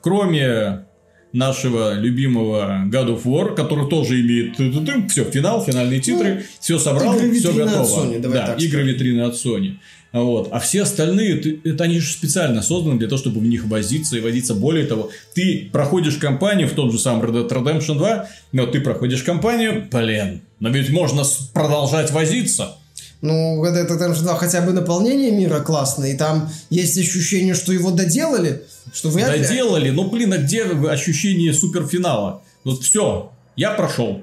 [0.01, 0.85] Кроме
[1.37, 4.55] нашего любимого God of War, который тоже имеет
[5.09, 8.05] все, финал, финальные титры, все собрал, все витрины от готово.
[8.05, 9.75] Sony, да, игры витрины от Sony.
[10.13, 10.49] Вот.
[10.51, 14.21] А все остальные, это они же специально созданы для того, чтобы в них возиться и
[14.21, 14.55] водиться.
[14.55, 18.79] Более того, ты проходишь кампанию в том же самом Red Dead Redemption 2, но ты
[18.81, 21.23] проходишь кампанию, блин, но ведь можно
[21.53, 22.77] продолжать возиться.
[23.21, 27.55] Ну, это, это там же, да, хотя бы наполнение мира классное, и там есть ощущение,
[27.55, 28.63] что его доделали,
[28.93, 29.41] что вряд ли...
[29.43, 32.43] Доделали, ну блин, а где ощущение суперфинала?
[32.63, 34.21] Вот все, я прошел.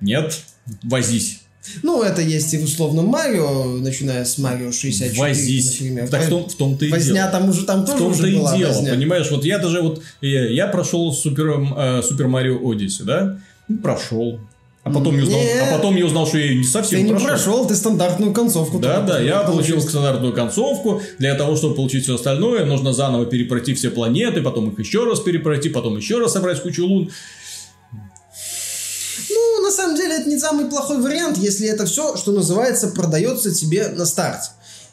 [0.00, 0.38] Нет,
[0.82, 1.40] возись.
[1.82, 5.80] Ну, это есть и в условном Марио, начиная с Марио 64, Возись.
[5.80, 6.08] например.
[6.08, 7.30] Так в том- в том-то и Возня дело.
[7.30, 8.92] там уже, там В тоже том-то уже и была дело, возня.
[8.92, 13.78] понимаешь, вот я даже вот, я, я прошел Супер, э, Супер Марио Одиссе, да, Ну,
[13.78, 14.38] прошел.
[14.86, 17.26] А потом, я узнал, а потом я узнал, что я не совсем Ты не прошел.
[17.26, 18.78] прошел, ты стандартную концовку.
[18.78, 19.90] Да, да, я получил получил.
[19.90, 21.02] стандартную концовку.
[21.18, 25.18] Для того, чтобы получить все остальное, нужно заново перепройти все планеты, потом их еще раз
[25.18, 27.10] перепройти, потом еще раз собрать кучу лун.
[29.28, 33.52] Ну, на самом деле, это не самый плохой вариант, если это все, что называется, продается
[33.52, 34.50] тебе на старте.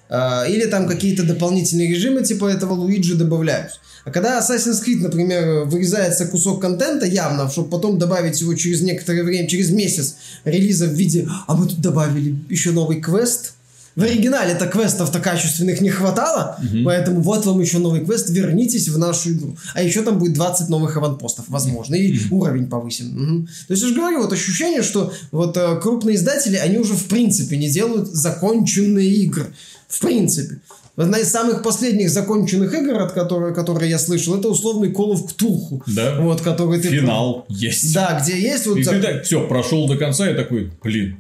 [0.10, 3.80] А, Или там какие-то дополнительные режимы типа этого Луиджи добавляют.
[4.06, 9.24] А когда Assassin's Creed, например, вырезается кусок контента явно, чтобы потом добавить его через некоторое
[9.24, 13.54] время, через месяц релиза в виде «А мы тут добавили еще новый квест»,
[13.96, 19.34] в оригинале-то квестов-то качественных не хватало, поэтому вот вам еще новый квест, вернитесь в нашу
[19.34, 19.56] игру.
[19.76, 23.10] А еще там будет 20 новых аванпостов, возможно, и уровень повысим.
[23.10, 23.48] Мгм.
[23.68, 27.06] То есть я же говорю, вот ощущение, что вот э, крупные издатели, они уже в
[27.06, 29.54] принципе не делают законченные игры.
[29.88, 30.60] В принципе.
[30.96, 35.26] Одна из самых последних законченных игр, от которой, которые я слышал, это условный Call of
[35.28, 35.82] Cthulhu.
[35.88, 36.20] Да.
[36.20, 36.90] Вот, который ты...
[36.90, 37.94] Финал есть.
[37.96, 38.78] Да, где есть вот...
[38.78, 41.18] И ты зак- так, все, прошел до конца и такой, блин,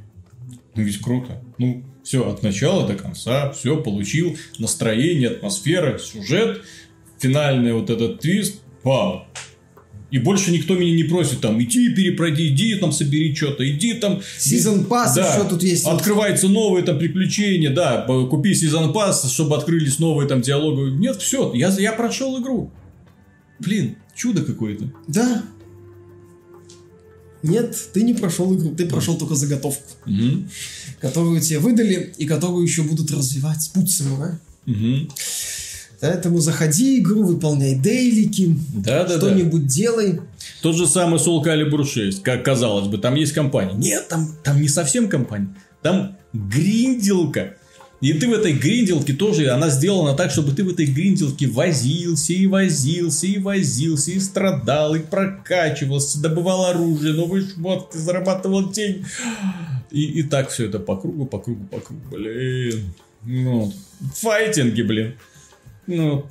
[0.75, 1.41] ну ведь круто.
[1.57, 6.61] Ну, все, от начала до конца, все, получил настроение, атмосфера, сюжет,
[7.17, 9.23] финальный вот этот твист, вау.
[10.13, 14.21] И больше никто меня не просит там, иди перепройди, иди там собери что-то, иди там...
[14.37, 15.33] Season Pass Да.
[15.35, 15.85] еще тут есть.
[15.87, 20.91] Открываются новые там приключения, да, купи сезон пас, чтобы открылись новые там диалоги.
[20.99, 22.71] Нет, все, я, я прошел игру.
[23.57, 24.93] Блин, чудо какое-то.
[25.07, 25.43] Да.
[27.41, 30.47] Нет, ты не прошел игру, ты прошел только заготовку, Мгм.
[31.01, 33.71] которую тебе выдали и которую еще будут развивать.
[33.73, 34.39] Путь самурая.
[34.67, 35.09] Мгм.
[36.03, 39.19] Поэтому заходи игру, выполняй дейлики, Да-да-да.
[39.19, 40.19] что-нибудь делай.
[40.61, 43.73] Тот же самый Soul Calibur 6, как казалось бы, там есть компания.
[43.77, 45.55] Нет, там, там не совсем компания.
[45.81, 47.53] Там гринделка.
[48.01, 52.33] И ты в этой гринделке тоже, она сделана так, чтобы ты в этой гринделке возился
[52.33, 59.05] и возился и возился, и страдал, и прокачивался, добывал оружие, новые шмотки, зарабатывал деньги.
[59.89, 62.93] И, и так все это по кругу, по кругу, по кругу, блин.
[63.23, 63.71] Ну,
[64.15, 65.13] файтинги, блин.
[65.87, 66.25] Ну,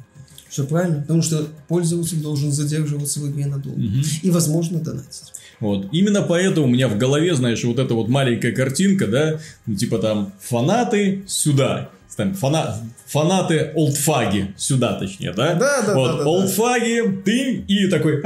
[0.48, 3.80] Все правильно, потому что пользователь должен задерживаться в игре надолго.
[4.22, 5.32] И, возможно, донатить.
[5.60, 5.86] Вот.
[5.92, 9.98] Именно поэтому у меня в голове, знаешь, вот эта вот маленькая картинка, да, ну, типа
[9.98, 12.76] там фанаты сюда, там, фана...
[13.06, 15.54] фанаты олдфаги сюда, точнее, да?
[15.54, 16.30] Да, да, вот, да, да, да.
[16.30, 18.22] олдфаги, ты и такой,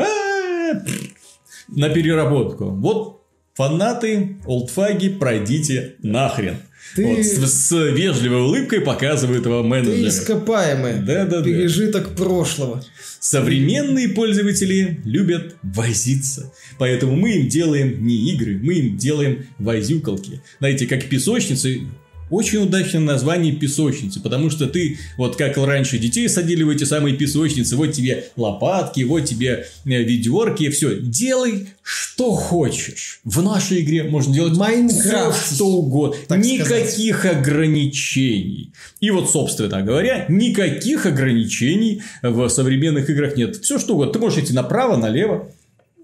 [1.68, 2.70] на переработку.
[2.70, 3.22] Вот
[3.54, 6.56] фанаты, олдфаги, пройдите нахрен.
[6.94, 7.04] Ты...
[7.04, 9.94] Вот, с, с вежливой улыбкой показывает его менеджер.
[9.94, 10.94] Ты ископаемый.
[11.00, 11.42] Да-да-да.
[11.42, 12.84] Пережиток прошлого.
[13.20, 16.52] Современные пользователи любят возиться.
[16.78, 20.40] Поэтому мы им делаем не игры, мы им делаем возюкалки.
[20.58, 21.82] Знаете, как песочницы
[22.30, 27.16] очень удачное название песочницы, потому что ты, вот как раньше детей садили в эти самые
[27.16, 30.98] песочницы, вот тебе лопатки, вот тебе э, ведерки, все.
[31.00, 33.20] Делай, что хочешь.
[33.24, 35.46] В нашей игре можно делать Майнкрафт.
[35.46, 36.34] все, что угодно.
[36.36, 37.38] никаких сказать.
[37.38, 38.72] ограничений.
[39.00, 43.56] И вот, собственно говоря, никаких ограничений в современных играх нет.
[43.56, 44.12] Все, что угодно.
[44.12, 45.48] Ты можешь идти направо, налево.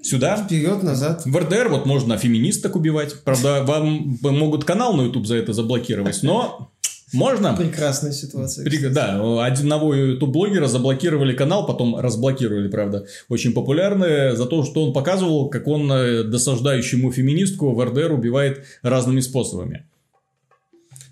[0.02, 0.36] Сюда.
[0.36, 1.22] Вперед, назад.
[1.24, 3.22] В РДР вот можно феминисток убивать.
[3.22, 6.72] Правда, вам могут канал на YouTube за это заблокировать, но
[7.12, 7.54] можно.
[7.54, 8.64] Прекрасная ситуация.
[8.64, 8.78] При...
[8.88, 13.06] Да, одного ютуб-блогера заблокировали канал, потом разблокировали, правда.
[13.28, 18.64] Очень популярный за то, что он показывал, как он э, досаждающему феминистку в РДР убивает
[18.82, 19.84] разными способами.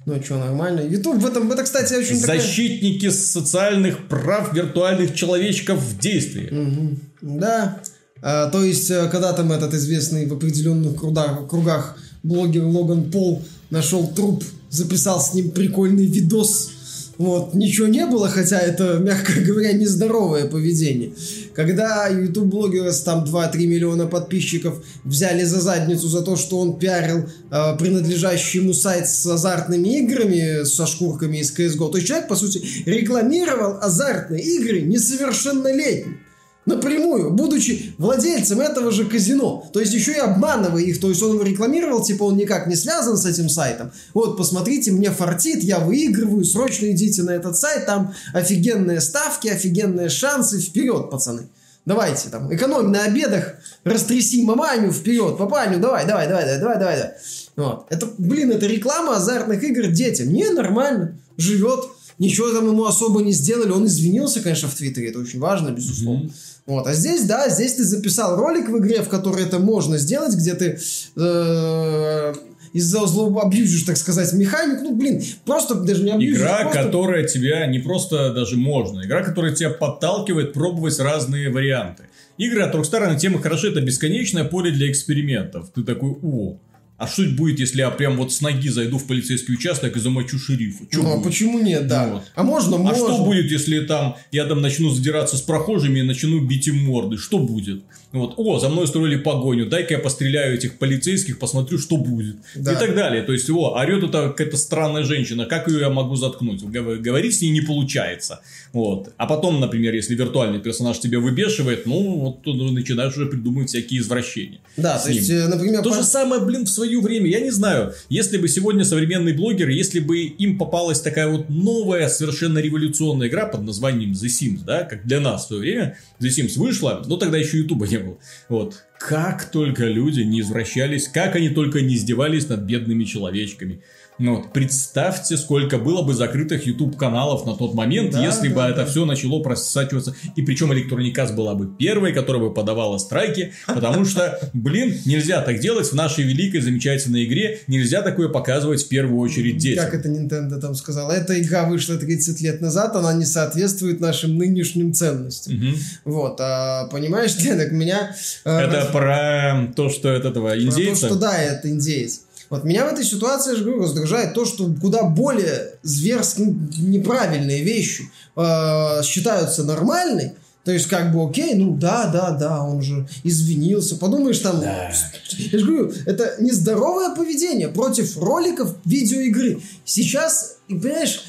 [0.06, 0.80] Ну что, нормально.
[0.80, 3.12] YouTube в этом, это, кстати, очень Защитники такая...
[3.12, 6.48] социальных прав виртуальных человечков в действии.
[6.48, 6.96] Угу.
[7.38, 7.82] Да.
[8.22, 14.06] А, то есть, э, когда там этот известный в определенных кругах, блогер Логан Пол нашел
[14.08, 16.70] труп, записал с ним прикольный видос,
[17.16, 21.12] вот, ничего не было, хотя это, мягко говоря, нездоровое поведение.
[21.54, 27.26] Когда YouTube-блогеры с там 2-3 миллиона подписчиков взяли за задницу за то, что он пиарил
[27.50, 32.36] э, принадлежащий ему сайт с азартными играми, со шкурками из CSGO, то есть человек, по
[32.36, 36.20] сути, рекламировал азартные игры несовершеннолетним
[36.66, 39.68] напрямую, будучи владельцем этого же казино.
[39.72, 41.00] То есть еще и обманывая их.
[41.00, 43.92] То есть он рекламировал, типа он никак не связан с этим сайтом.
[44.14, 50.08] Вот, посмотрите, мне фартит, я выигрываю, срочно идите на этот сайт, там офигенные ставки, офигенные
[50.08, 51.48] шансы, вперед, пацаны.
[51.86, 53.54] Давайте там, экономь на обедах,
[53.84, 57.10] растряси маманю, вперед, папаню, давай, давай, давай, давай, давай, давай.
[57.56, 57.86] Вот.
[57.88, 60.28] Это, блин, это реклама азартных игр детям.
[60.28, 61.86] Не, нормально, живет.
[62.18, 63.70] Ничего там ему особо не сделали.
[63.70, 65.08] Он извинился, конечно, в Твиттере.
[65.08, 66.24] Это очень важно, безусловно.
[66.24, 66.49] Mm-hmm.
[66.70, 66.86] Вот.
[66.86, 70.54] А здесь, да, здесь ты записал ролик в игре, в которой это можно сделать, где
[70.54, 70.78] ты
[71.16, 72.34] э,
[72.72, 74.80] из-за злого абьюзишь, так сказать, механик.
[74.80, 76.38] Ну, блин, просто даже не абьюзишь.
[76.38, 76.84] Игра, просто...
[76.84, 79.04] которая тебя не просто даже можно.
[79.04, 82.04] Игра, которая тебя подталкивает пробовать разные варианты.
[82.38, 85.70] Игры от Rockstar на тему хорошо, это бесконечное поле для экспериментов.
[85.74, 86.56] Ты такой, о,
[87.00, 90.38] а что будет, если я прям вот с ноги зайду в полицейский участок и замочу
[90.38, 90.84] шерифа?
[90.92, 92.06] Чё ну, а почему нет, да.
[92.08, 92.22] Вот.
[92.34, 92.92] А можно, можно.
[92.92, 96.76] А что будет, если там я там начну задираться с прохожими и начну бить им
[96.76, 97.16] морды?
[97.16, 97.82] Что будет?
[98.12, 102.36] Вот, о, за мной устроили погоню, дай-ка я постреляю этих полицейских, посмотрю, что будет.
[102.56, 102.72] Да.
[102.72, 103.22] И так далее.
[103.22, 106.62] То есть, о, орет это какая-то странная женщина, как ее я могу заткнуть?
[106.64, 108.40] Говорить с ней не получается.
[108.72, 109.12] Вот.
[109.16, 114.00] А потом, например, если виртуальный персонаж тебя выбешивает, ну, вот ты начинаешь уже придумывать всякие
[114.00, 114.58] извращения.
[114.76, 115.82] Да, то есть, э, например...
[115.82, 115.96] То по...
[115.96, 120.00] же самое, блин, в свое время, я не знаю, если бы сегодня современные блогеры, если
[120.00, 125.06] бы им попалась такая вот новая, совершенно революционная игра под названием The Sims, да, как
[125.06, 128.18] для нас в свое время, The Sims вышла, но тогда еще Ютуба не был.
[128.48, 128.82] Вот.
[128.98, 133.82] Как только люди не извращались, как они только не издевались над бедными человечками.
[134.20, 138.54] Ну, вот, представьте, сколько было бы закрытых YouTube каналов на тот момент, да, если да,
[138.54, 138.68] бы да.
[138.68, 140.14] это все начало просачиваться.
[140.36, 145.58] И причем Arts была бы первой, которая бы подавала страйки, потому что, блин, нельзя так
[145.60, 149.86] делать в нашей великой, замечательной игре, нельзя такое показывать в первую очередь детям.
[149.86, 151.12] Как это Nintendo там сказала?
[151.12, 155.54] Эта игра вышла 30 лет назад, она не соответствует нашим нынешним ценностям.
[155.54, 155.76] Угу.
[156.04, 158.14] Вот, а, понимаешь, так меня...
[158.44, 158.86] Э, это раз...
[158.88, 161.00] про то, что от этого индейца?
[161.00, 162.20] Про то, что да, это индейец.
[162.50, 166.42] Вот меня в этой ситуации, я же говорю, раздражает то, что куда более зверски
[166.78, 170.32] неправильные вещи э, считаются нормальной,
[170.64, 173.96] то есть, как бы, окей, ну да, да, да, он же извинился.
[173.96, 174.60] Подумаешь, там...
[174.60, 174.92] Да.
[175.30, 179.62] Я же говорю, это нездоровое поведение против роликов видеоигры.
[179.84, 181.22] Сейчас, понимаешь,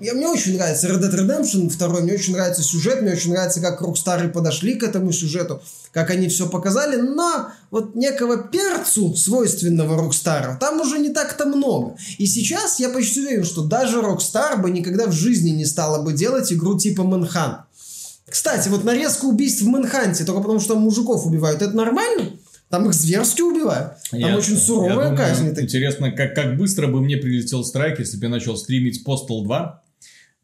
[0.00, 3.60] я, мне очень нравится Red Dead Redemption 2, мне очень нравится сюжет, мне очень нравится,
[3.60, 5.60] как Rockstar подошли к этому сюжету
[5.92, 11.46] как они все показали, но вот некого перцу, свойственного Rockstar у, там уже не так-то
[11.46, 11.96] много.
[12.18, 16.12] И сейчас я почти уверен, что даже Rockstar бы никогда в жизни не стала бы
[16.12, 17.62] делать игру типа Manhunt.
[18.28, 22.32] Кстати, вот нарезка убийств в Manhunt е, только потому что мужиков убивают, это нормально?
[22.70, 23.94] Там их зверски убивают.
[24.10, 25.54] Там я, очень суровая казнь.
[25.58, 29.82] Интересно, как, как быстро бы мне прилетел страйк, если бы я начал стримить Postal 2,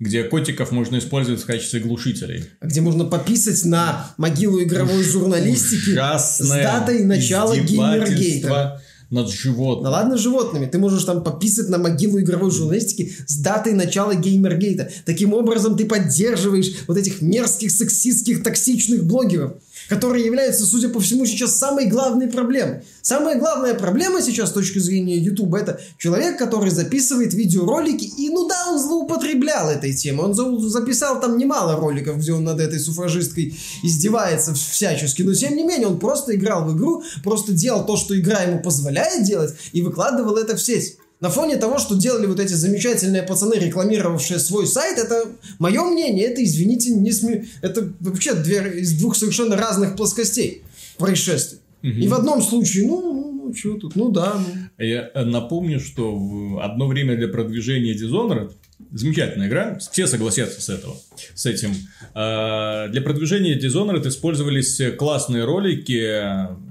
[0.00, 2.44] где котиков можно использовать в качестве глушителей.
[2.62, 9.84] Где можно пописать на могилу игровой журналистики с датой начала геймергейта над животными.
[9.84, 10.66] Ну ладно, животными.
[10.66, 14.90] Ты можешь там пописать на могилу игровой журналистики с датой начала геймергейта.
[15.04, 19.54] Таким образом ты поддерживаешь вот этих мерзких, сексистских, токсичных блогеров.
[19.88, 22.84] Которая является, судя по всему, сейчас самой главной проблемой.
[23.02, 28.48] Самая главная проблема сейчас с точки зрения YouTube это человек, который записывает видеоролики, и ну
[28.48, 30.26] да, он злоупотреблял этой темой.
[30.26, 35.64] Он записал там немало роликов, где он над этой суфражисткой издевается всячески, но тем не
[35.64, 39.82] менее он просто играл в игру, просто делал то, что игра ему позволяет делать, и
[39.82, 40.96] выкладывал это в сеть.
[41.24, 45.24] На фоне того, что делали вот эти замечательные пацаны, рекламировавшие свой сайт, это
[45.58, 47.46] мое мнение, это, извините, не сме...
[47.62, 50.64] это вообще две, из двух совершенно разных плоскостей
[50.98, 51.60] происшествий.
[51.82, 51.92] Угу.
[51.92, 54.34] И в одном случае, ну, ну, ну что тут, ну да.
[54.78, 54.84] Ну.
[54.84, 58.52] Я напомню, что в одно время для продвижения Dishonored
[58.92, 60.96] Замечательная игра, все согласятся с этого,
[61.34, 61.74] с этим.
[62.14, 66.22] А, для продвижения Dishonored использовались классные ролики,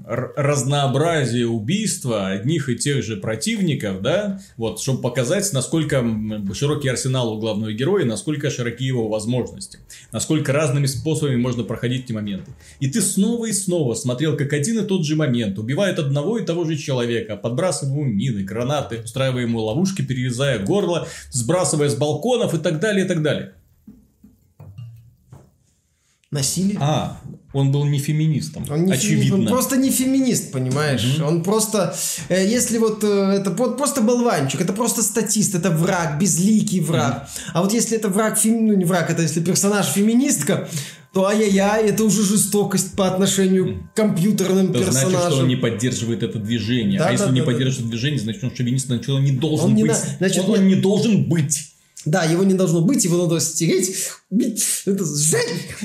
[0.06, 6.04] разнообразие убийства одних и тех же противников, да, вот, чтобы показать, насколько
[6.52, 9.78] широкий арсенал у главного героя, насколько широки его возможности,
[10.12, 12.52] насколько разными способами можно проходить эти моменты.
[12.80, 16.44] И ты снова и снова смотрел, как один и тот же момент убивает одного и
[16.44, 22.54] того же человека, подбрасывая ему мины, гранаты, устраивая ему ловушки, перерезая горло, сбрасывая с балконов
[22.54, 23.54] и так далее, и так далее.
[26.34, 26.78] Насилие?
[26.80, 27.16] А,
[27.52, 28.66] он был не феминистом.
[28.68, 29.24] Он не очевидно.
[29.24, 31.18] Феминист, он просто не феминист, понимаешь?
[31.18, 31.28] Угу.
[31.28, 31.94] Он просто,
[32.28, 37.14] э, если вот э, это вот, просто болванчик, это просто статист, это враг, безликий враг.
[37.14, 37.50] Угу.
[37.54, 38.66] А вот если это враг, фем...
[38.66, 40.68] ну не враг, это если персонаж феминистка,
[41.12, 45.10] то ай-яй-яй, это уже жестокость по отношению к компьютерным это персонажам.
[45.10, 46.98] значит, что он не поддерживает это движение.
[46.98, 47.90] Да, а да, если да, он не да, поддерживает да.
[47.92, 49.82] движение, значит, он шовинист, он не должен он быть.
[49.84, 49.94] Не на...
[49.94, 51.73] значит, он, он не должен быть.
[52.04, 53.96] Да, его не должно быть, его надо стереть,
[54.30, 55.76] это сжечь.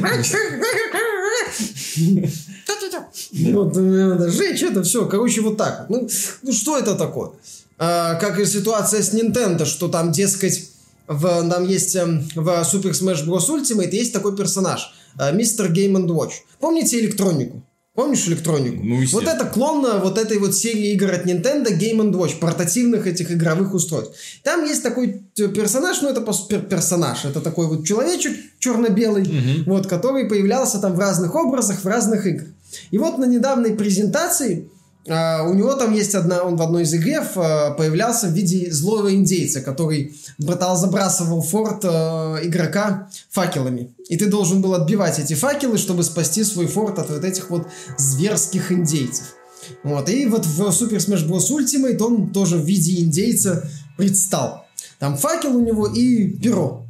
[3.31, 5.05] Вот, надо сжечь это все.
[5.05, 5.85] Короче, вот так.
[5.89, 6.07] Ну,
[6.41, 7.31] ну что это такое?
[7.77, 10.69] А, как и ситуация с Nintendo, что там, дескать,
[11.07, 13.49] в, там есть эм, в Super Smash Bros.
[13.49, 16.33] Ultimate есть такой персонаж, э, мистер Game Watch.
[16.59, 17.63] Помните электронику?
[17.99, 18.81] Помнишь электронику?
[18.81, 23.29] Ну, вот это клон вот этой вот серии игр от Nintendo Game Watch, портативных этих
[23.29, 24.15] игровых устройств.
[24.41, 29.73] Там есть такой персонаж, ну это пер персонаж, это такой вот человечек черно-белый, угу.
[29.73, 32.47] вот, который появлялся там в разных образах, в разных играх.
[32.91, 34.69] И вот на недавней презентации
[35.05, 39.13] у него там есть одна, он в одной из игре uh, появлялся в виде злого
[39.13, 43.95] индейца, который забрасывал форт uh, игрока факелами.
[44.09, 47.67] И ты должен был отбивать эти факелы, чтобы спасти свой форт от вот этих вот
[47.97, 49.35] зверских индейцев.
[49.83, 50.09] Вот.
[50.09, 51.49] И вот в Super Smash Bros.
[51.49, 54.65] Ultimate он тоже в виде индейца предстал.
[54.99, 56.85] Там факел у него и перо.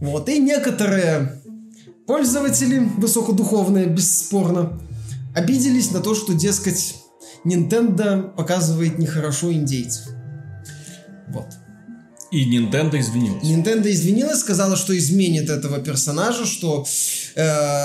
[0.00, 0.28] Вот.
[0.28, 1.40] И некоторые
[2.06, 4.80] пользователи высокодуховные, бесспорно,
[5.34, 6.96] обиделись на то, что, дескать,
[7.44, 10.06] Nintendo показывает нехорошо индейцев.
[11.28, 11.46] Вот.
[12.30, 13.44] И Nintendo извинилась.
[13.44, 16.84] Nintendo извинилась, сказала, что изменит этого персонажа, что
[17.36, 17.40] э,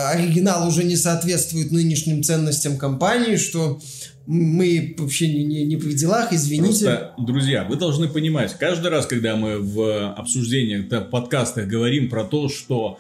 [0.07, 3.79] оригинал уже не соответствует нынешним ценностям компании, что
[4.25, 6.85] мы вообще не, не, не при делах, извините.
[6.85, 12.23] Просто, друзья, вы должны понимать, каждый раз, когда мы в обсуждениях, в подкастах говорим про
[12.23, 12.97] то, что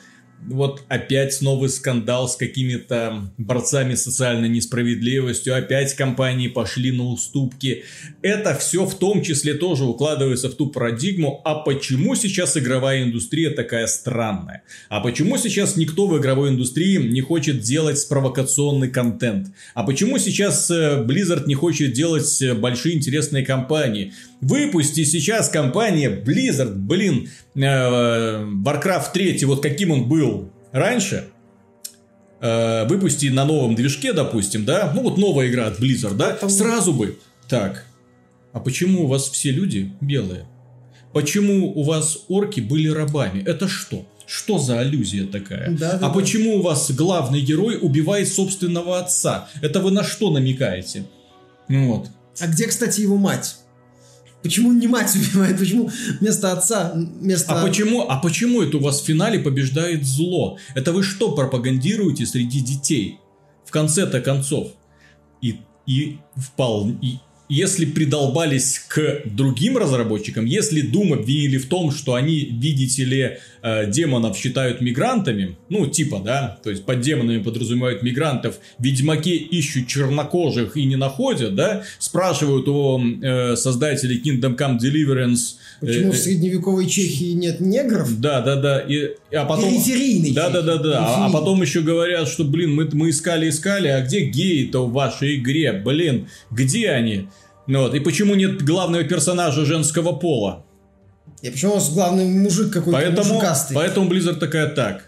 [0.47, 7.83] вот опять новый скандал с какими-то борцами социальной несправедливостью, опять компании пошли на уступки.
[8.21, 13.49] Это все в том числе тоже укладывается в ту парадигму, а почему сейчас игровая индустрия
[13.51, 14.63] такая странная?
[14.89, 19.49] А почему сейчас никто в игровой индустрии не хочет делать провокационный контент?
[19.73, 24.13] А почему сейчас э, Blizzard не хочет делать э, большие интересные кампании?
[24.41, 31.27] Выпусти сейчас компания Blizzard, блин, э, Warcraft 3, вот каким он был раньше,
[32.39, 36.49] э, выпусти на новом движке, допустим, да, ну вот новая игра от Blizzard, да, Там...
[36.49, 37.17] сразу бы.
[37.49, 37.85] Так,
[38.53, 40.45] а почему у вас все люди белые?
[41.13, 43.43] Почему у вас орки были рабами?
[43.45, 44.05] Это что?
[44.25, 45.71] Что за аллюзия такая?
[45.71, 46.09] Да, да, а да.
[46.09, 49.49] почему у вас главный герой убивает собственного отца?
[49.61, 51.05] Это вы на что намекаете?
[51.67, 52.09] Ну вот.
[52.39, 53.55] А где, кстати, его мать?
[54.41, 55.57] Почему не мать убивает?
[55.57, 57.53] Почему вместо отца, вместо...
[57.53, 60.57] А почему, а почему это у вас в финале побеждает зло?
[60.75, 63.19] Это вы что пропагандируете среди детей?
[63.65, 64.71] В конце-то концов.
[65.41, 67.17] И, и, впал, и,
[67.49, 73.91] если придолбались к другим разработчикам, если Doom обвинили в том, что они, видите ли, э,
[73.91, 80.77] демонов считают мигрантами, ну, типа, да, то есть под демонами подразумевают мигрантов, ведьмаки ищут чернокожих
[80.77, 86.87] и не находят, да, спрашивают у э, создателей Kingdom Come Deliverance, Почему э, в средневековой
[86.87, 88.19] Чехии нет негров?
[88.19, 88.79] Да, да, да.
[88.81, 89.69] И, а потом...
[89.69, 90.33] Периферийный.
[90.33, 90.99] Да, да, да, да.
[90.99, 94.91] А, а потом еще говорят, что, блин, мы, мы искали, искали, а где геи-то в
[94.91, 95.71] вашей игре?
[95.71, 97.27] Блин, где они?
[97.69, 100.65] Ну вот, и почему нет главного персонажа женского пола?
[101.43, 103.75] И почему у нас главный мужик какой-то поэтому, мужикастый?
[103.75, 105.07] Поэтому Blizzard такая так.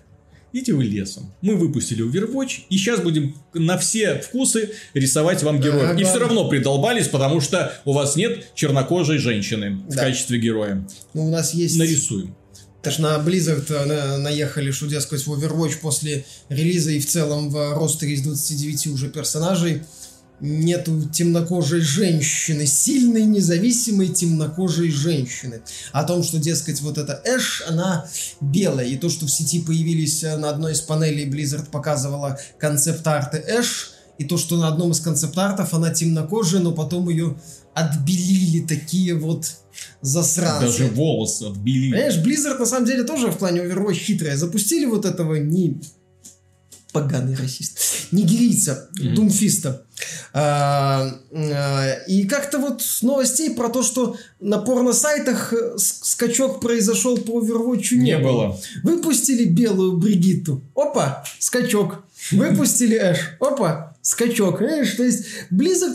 [0.54, 1.34] идите вы лесом.
[1.42, 5.90] Мы выпустили Overwatch, и сейчас будем на все вкусы рисовать вам героев.
[5.90, 6.00] Ага.
[6.02, 10.04] И все равно придолбались, потому что у вас нет чернокожей женщины в Да.
[10.04, 10.88] качестве героя.
[11.16, 11.80] Ну, у нас есть...
[11.80, 12.36] Нарисуем.
[12.86, 17.50] Ж на Blizzard э, на- наехали, что, дескать, в Overwatch после релиза и в целом
[17.50, 19.82] в ростере из 29 уже персонажей
[20.42, 25.62] нету темнокожей женщины, сильной, независимой темнокожей женщины.
[25.92, 28.08] О том, что, дескать, вот эта Эш, она
[28.42, 28.88] белая.
[28.88, 33.92] И то, что в сети появились э, на одной из панелей Blizzard показывала концепт-арты Эш,
[34.18, 37.38] и то, что на одном из концепт-артов она темнокожая, но потом ее
[37.74, 39.46] отбелили такие вот
[40.02, 40.66] засранцы.
[40.66, 41.92] Даже волосы отбили.
[41.92, 44.38] Понимаешь, Blizzard на самом деле тоже в плане Overwatch хитрая.
[44.38, 45.82] Запустили вот этого не
[46.92, 47.80] поганый расист,
[48.12, 49.84] нигерийца, Думфиста.
[50.34, 57.40] А, а, и как-то вот новостей про то, что на порно-сайтах э, скачок произошел по
[57.42, 58.60] Overwatch не, Не было.
[58.84, 60.62] Выпустили белую Бригитту.
[60.76, 62.04] Опа, скачок.
[62.32, 63.38] Выпустили Эш.
[63.40, 64.60] Опа, скачок.
[64.60, 65.26] Понимаешь, то есть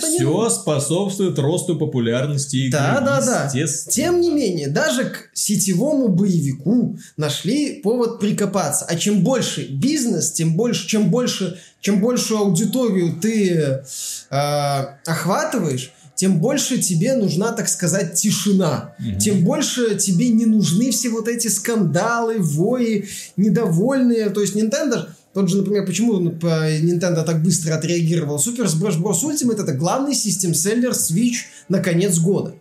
[0.04, 2.78] они- Все способствует росту популярности игры.
[2.78, 3.50] Да, да, да.
[3.90, 8.84] Тем не менее, даже к сетевому боевику нашли повод прикопаться.
[8.88, 13.82] А чем больше бизнес, тем больше, чем больше, чем большую аудиторию ты
[14.30, 18.94] э, охватываешь, тем больше тебе нужна, так сказать, тишина.
[19.20, 23.04] Тем больше тебе не нужны все вот эти скандалы, вои,
[23.36, 24.30] недовольные.
[24.30, 28.36] То есть Nintendo тот же, например, почему по- Nintendo так быстро отреагировал?
[28.38, 29.22] Super Smash Bros.
[29.22, 32.54] Ultimate это главный систем-селлер Switch на конец года.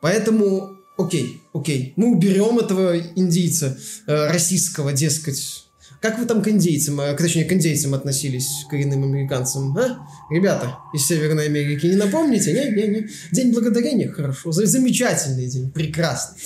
[0.00, 5.64] Поэтому, окей, окей, мы уберем этого индийца э, российского, дескать.
[6.00, 10.06] Как вы там к индейцам, э, к- точнее, к индейцам относились, к коренным американцам, а?
[10.30, 12.52] Ребята из Северной Америки, не напомните?
[12.52, 13.08] Не-не-не.
[13.32, 14.52] День благодарения, хорошо.
[14.52, 16.38] За- Замечательный день, прекрасный.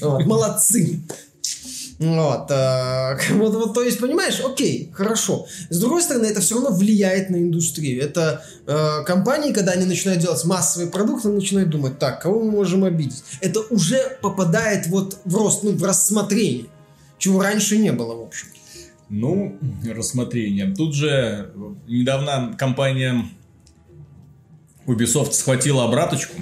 [0.00, 1.00] Вот, молодцы.
[1.98, 5.46] Вот, э, вот, вот, то есть, понимаешь, окей, хорошо.
[5.70, 8.02] С другой стороны, это все равно влияет на индустрию.
[8.02, 12.50] Это э, компании, когда они начинают делать массовый продукт, они начинают думать, так, кого мы
[12.50, 13.22] можем обидеть?
[13.40, 16.66] Это уже попадает вот в рост, ну, в рассмотрение,
[17.18, 18.48] чего раньше не было, в общем.
[19.08, 19.56] Ну,
[19.94, 20.74] рассмотрение.
[20.74, 21.52] Тут же
[21.86, 23.24] недавно компания
[24.86, 26.34] Ubisoft схватила обраточку.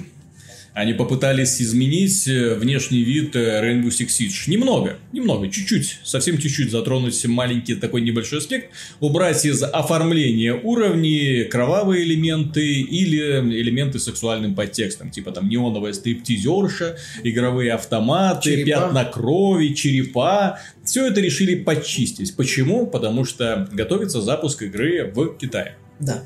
[0.75, 4.49] Они попытались изменить э, внешний вид э, Rainbow Six Siege.
[4.49, 8.71] Немного, немного, чуть-чуть, совсем чуть-чуть затронуть маленький такой небольшой аспект.
[8.99, 13.17] Убрать из оформления уровней кровавые элементы или
[13.61, 15.11] элементы с сексуальным подтекстом.
[15.11, 18.65] Типа там неоновая стриптизерша, игровые автоматы, Черепа.
[18.65, 20.59] пятна крови, черепа.
[20.83, 22.35] Все это решили почистить.
[22.35, 22.85] Почему?
[22.85, 25.77] Потому что готовится запуск игры в Китае.
[26.01, 26.21] Да.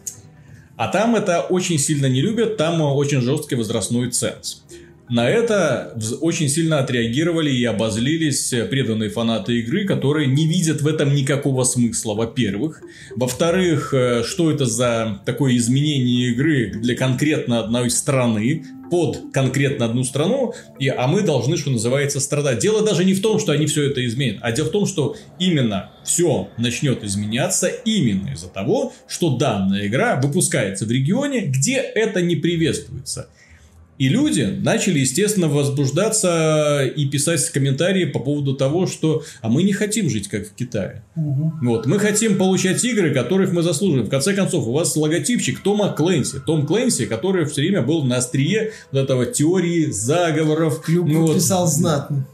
[0.80, 4.64] А там это очень сильно не любят, там э, очень жесткий возрастной ценз.
[5.10, 10.88] На это очень сильно отреагировали и обозлились э, преданные фанаты игры, которые не видят в
[10.88, 12.82] этом никакого смысла, во-первых.
[13.14, 20.04] Во-вторых, э, что это за такое изменение игры для конкретно одной страны, под конкретно одну
[20.04, 22.60] страну, и, а мы должны, что называется, страдать.
[22.60, 25.16] Дело даже не в том, что они все это изменят, а дело в том, что
[25.40, 32.22] именно все начнет изменяться именно из-за того, что данная игра выпускается в регионе, где это
[32.22, 33.30] не приветствуется.
[34.00, 39.74] И люди начали, естественно, возбуждаться и писать комментарии по поводу того, что «а мы не
[39.74, 41.04] хотим жить, как в Китае».
[41.16, 44.08] Вот, мы хотим получать игры, которых мы заслуживаем.
[44.08, 46.40] В конце концов, у вас логотипчик Тома Клэнси.
[46.46, 50.82] Том Клэнси, который все время был на острие вот этого теории заговоров.
[50.82, 52.26] Клюк Ну вот, писал знатно.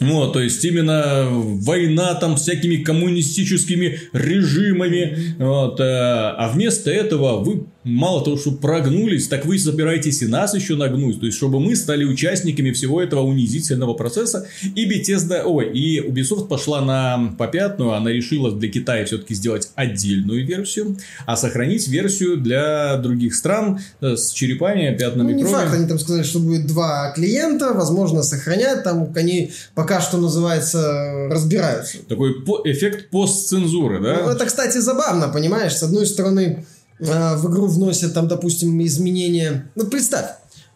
[0.00, 5.34] Вот, то есть именно война там с всякими коммунистическими режимами.
[5.38, 10.54] Вот, э, а вместо этого вы мало того, что прогнулись, так вы собираетесь и нас
[10.54, 11.20] еще нагнуть.
[11.20, 14.46] То есть, чтобы мы стали участниками всего этого унизительного процесса.
[14.74, 20.46] И Bethesda, ой, и Ubisoft пошла на попятную, она решила для Китая все-таки сделать отдельную
[20.46, 25.54] версию, а сохранить версию для других стран э, с черепами, Ну, пятнами не крови.
[25.54, 29.52] факт, они там сказали, что будет два клиента, возможно, сохранять, там они
[29.84, 31.98] пока что называется разбираются.
[32.08, 34.20] Такой по- эффект постцензуры, да?
[34.24, 35.74] Ну, это, кстати, забавно, понимаешь?
[35.76, 36.64] С одной стороны,
[36.98, 39.70] э, в игру вносят там, допустим, изменения.
[39.74, 40.24] Ну, представь,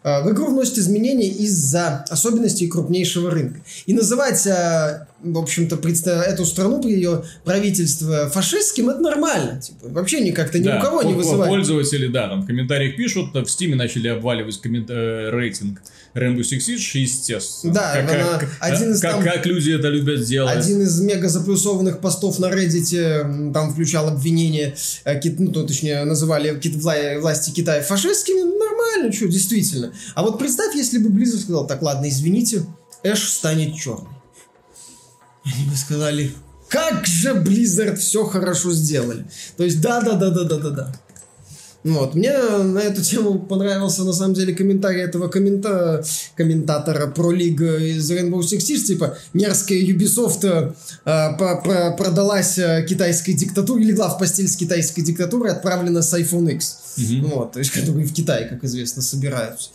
[0.03, 3.61] э, в игру вносят изменения из-за особенностей крупнейшего рынка.
[3.87, 9.59] И называть, э, в общем-то, предста- эту страну ее правительство фашистским, это нормально.
[9.59, 11.49] Типа, вообще никак-то ни Да, у кого не вызывает.
[11.49, 15.81] Пользователи, да, там в комментариях пишут, в Steam начали обваливать коммент- э, рейтинг
[16.15, 17.73] Rainbow Six Siege, естественно.
[17.73, 20.57] Да, как, она- как- один из как- там- как люди это любят делать.
[20.57, 26.51] Один из мега заплюсованных постов на Reddit там включал обвинение, э, ну, то, точнее, называли
[27.19, 28.41] власти Китая фашистскими.
[28.41, 29.93] Ну, Нормально, что, действительно.
[30.15, 32.65] А вот представь, если бы Blizzard сказал, так, ладно, извините,
[33.03, 34.07] Эш станет черный.
[35.45, 36.31] Они бы сказали,
[36.69, 39.25] как же Blizzard все хорошо сделали.
[39.57, 40.93] То есть, да-да-да-да-да-да-да.
[41.83, 42.13] Вот.
[42.13, 46.03] Мне на эту тему понравился, на самом деле, комментарий этого коммента...
[46.35, 50.73] комментатора про лиг из Rainbow Six Siege, типа, мерзкая Ubisoft э,
[51.05, 56.88] -по продалась э, китайской диктатуре, легла в постель с китайской диктатурой, отправлена с iPhone X.
[56.97, 57.27] Угу.
[57.27, 59.69] Вот, то есть, которые в Китае, как известно, собираются.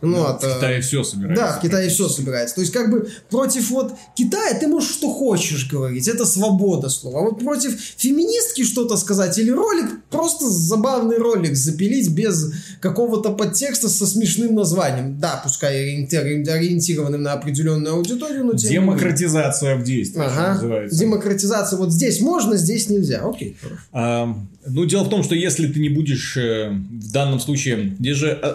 [0.00, 1.44] Ну, вот, в Китае э, все собирается.
[1.44, 2.54] Да, в Китае все собирается.
[2.54, 7.20] То есть, как бы против вот Китая ты можешь что хочешь говорить, это свобода слова.
[7.20, 13.88] А вот против феминистки что-то сказать или ролик, просто забавный ролик запилить без какого-то подтекста
[13.88, 15.18] со смешным названием.
[15.18, 20.54] Да, пускай ориентированным на определенную аудиторию, но тем Демократизация в действии, ага.
[20.54, 20.98] называется.
[20.98, 23.22] Демократизация вот здесь можно, здесь нельзя.
[23.24, 23.56] Окей.
[23.92, 24.34] А,
[24.66, 28.38] ну, дело в том, что если ты не будешь э, в данном случае, здесь же
[28.42, 28.54] э,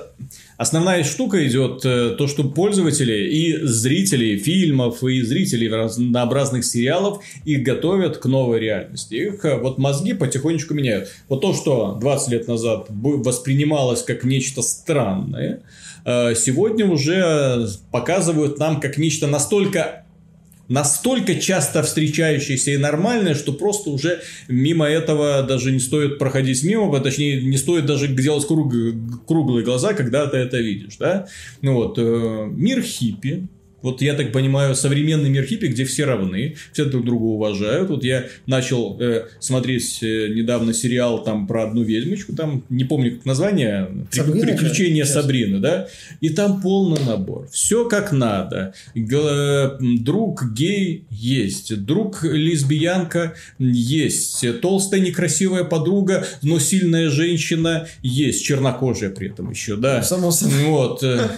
[0.58, 7.64] основная штука идет э, то, что пользователи и зрители фильмов, и зрители разнообразных сериалов их
[7.64, 9.16] готовят к новой реальности.
[9.16, 11.10] Их вот мозги потихонечку меняют.
[11.28, 15.62] Вот то, что 20 лет назад воспринималось как нечто странное,
[16.06, 20.06] сегодня уже показывают нам как нечто настолько
[20.70, 27.00] настолько часто встречающееся и нормальное, что просто уже мимо этого даже не стоит проходить мимо,
[27.00, 28.74] точнее, не стоит даже делать круг,
[29.28, 31.28] круглые глаза, когда ты это видишь, да?
[31.62, 33.48] Ну вот, э, мир хиппи,
[33.82, 37.90] вот я так понимаю, современный мир хиппи, где все равны, все друг друга уважают.
[37.90, 43.16] Вот я начал э, смотреть э, недавно сериал там про одну ведьмочку, там не помню
[43.16, 45.10] как название, Сабрина, приключения да?
[45.10, 45.88] Сабрины, да,
[46.22, 48.74] и там полный набор, все как надо.
[48.96, 59.10] Г- друг гей есть, друг лесбиянка есть, толстая некрасивая подруга, но сильная женщина есть, чернокожая
[59.10, 60.02] при этом еще, да.
[60.04, 60.64] Само собой.
[60.66, 61.30] Вот э,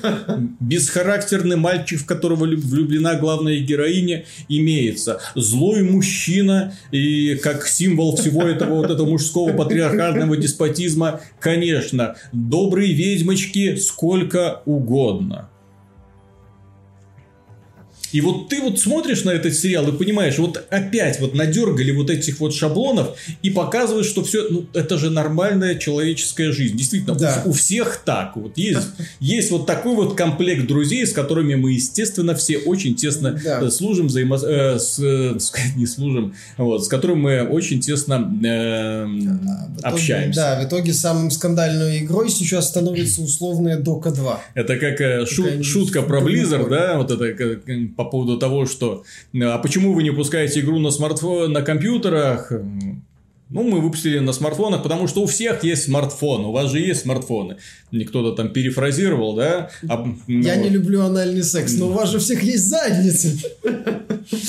[0.59, 5.19] бесхарактерный мальчик, в котором которого влюблена главная героиня, имеется.
[5.35, 13.75] Злой мужчина, и как символ всего этого вот этого мужского патриархального деспотизма, конечно, добрые ведьмочки
[13.75, 15.50] сколько угодно.
[18.11, 22.09] И вот ты вот смотришь на этот сериал и понимаешь, вот опять вот надергали вот
[22.09, 26.77] этих вот шаблонов и показывают, что все, ну, это же нормальная человеческая жизнь.
[26.77, 27.43] Действительно, да.
[27.45, 28.35] у, у всех так.
[28.35, 28.87] Вот есть,
[29.19, 33.61] есть вот такой вот комплект друзей, с которыми мы, естественно, все очень тесно да.
[33.61, 34.37] Э, служим, взаимо...
[34.37, 40.39] Э, с, с, не служим, вот, с которым мы очень тесно э, итоге, общаемся.
[40.39, 44.41] Да, в итоге самым скандальной игрой сейчас становится условная Дока 2.
[44.55, 47.65] Это как э, шу, шутка про Blizzard, да, вот это как,
[48.03, 49.03] по поводу того, что
[49.39, 52.51] а почему вы не пускаете игру на смартфон, на компьютерах?
[53.53, 57.01] Ну, мы выпустили на смартфонах, потому что у всех есть смартфон, у вас же есть
[57.01, 57.57] смартфоны.
[58.07, 59.69] Кто-то там перефразировал, да?
[59.89, 60.41] А, ну...
[60.41, 63.37] Я не люблю анальный секс, но у вас же всех есть задницы.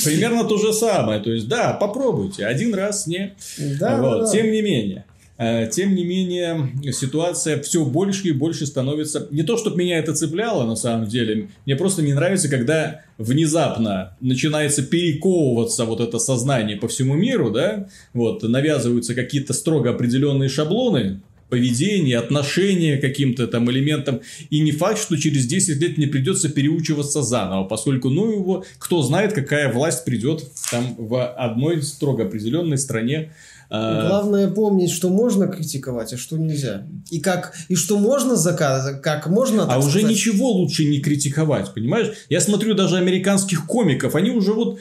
[0.04, 1.20] Примерно то же самое.
[1.20, 2.46] То есть, да, попробуйте.
[2.46, 3.34] Один раз не.
[3.58, 4.20] Да, вот.
[4.20, 4.30] да.
[4.30, 5.04] Тем не менее.
[5.38, 9.28] Э, тем не менее, ситуация все больше и больше становится...
[9.30, 11.48] Не то, чтобы меня это цепляло, на самом деле.
[11.66, 17.88] Мне просто не нравится, когда внезапно начинается перековываться вот это сознание по всему миру, да,
[18.12, 21.20] вот, навязываются какие-то строго определенные шаблоны,
[21.52, 24.22] поведения, отношения к каким-то там элементам.
[24.48, 29.02] И не факт, что через 10 лет не придется переучиваться заново, поскольку, ну его, кто
[29.02, 33.32] знает, какая власть придет там в одной строго определенной стране
[33.72, 36.86] Главное помнить, что можно критиковать, а что нельзя.
[37.10, 39.64] И как и что можно заказать, как можно.
[39.64, 42.12] А уже ничего лучше не критиковать, понимаешь?
[42.28, 44.78] Я смотрю даже американских комиков, они уже вот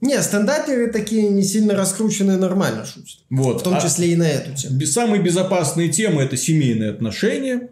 [0.00, 3.18] не, стендаперы такие не сильно раскрученные нормально шутят.
[3.28, 3.60] Вот.
[3.60, 4.80] В том а числе и на эту тему.
[4.86, 7.68] Самые безопасные темы это семейные отношения.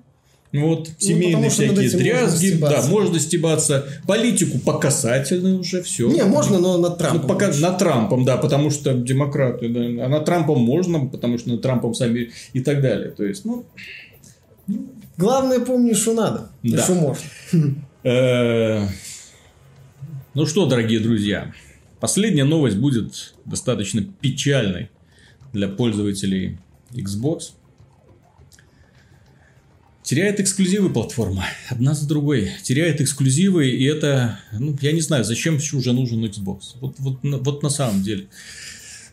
[0.51, 3.87] Вот, ну, семейные всякие дрязги, можно да, можно стебаться.
[4.07, 6.09] Политику по касательной уже все.
[6.09, 7.23] Не, можно, но над Трампом.
[7.23, 11.51] Ну, пока, над Трампом, да, потому что демократы, да, а над Трампом можно, потому что
[11.51, 13.11] над Трампом сами и так далее.
[13.11, 13.67] То есть, ну...
[15.19, 16.83] Главное помни, что надо, да.
[16.83, 17.25] что можно.
[18.05, 18.87] Э,
[20.33, 21.53] ну что, дорогие друзья,
[21.99, 24.89] последняя новость будет достаточно печальной
[25.53, 26.59] для пользователей
[26.93, 27.55] Xbox
[30.09, 31.45] теряет эксклюзивы платформа.
[31.69, 32.51] Одна за другой.
[32.63, 36.61] Теряет эксклюзивы, и это, ну, я не знаю, зачем уже нужен Xbox.
[36.81, 38.29] Вот, вот, вот на самом деле.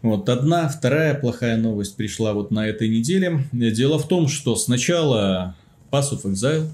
[0.02, 3.46] Вот одна, вторая плохая новость пришла вот на этой неделе.
[3.52, 5.58] Дело в том, что сначала
[5.92, 6.70] Pass of Exile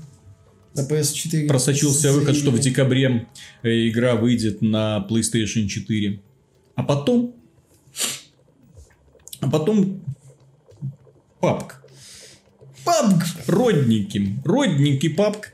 [0.76, 3.28] на PS4 просочился выход, что в декабре
[3.64, 6.22] э, игра выйдет на PlayStation 4.
[6.76, 7.34] А потом...
[9.40, 10.04] А потом...
[11.40, 11.81] Папка
[12.92, 13.24] PUBG.
[13.48, 14.42] Родненьким.
[14.44, 15.46] Родненький PUBG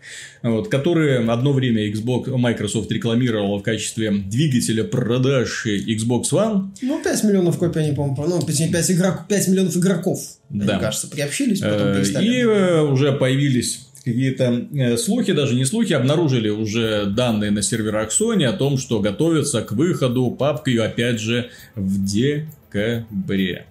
[0.44, 6.70] вот, которые одно время Xbox, Microsoft рекламировала в качестве двигателя продаж Xbox One.
[6.82, 10.20] Ну, 5 миллионов копий они, по-моему, ну, 5, игрок, 5 миллионов игроков,
[10.50, 10.74] да.
[10.74, 12.26] мне кажется, приобщились, потом э, перестали.
[12.26, 18.10] И э, уже появились какие-то э, слухи, даже не слухи, обнаружили уже данные на серверах
[18.10, 23.66] Sony о том, что готовятся к выходу папки, опять же, в декабре.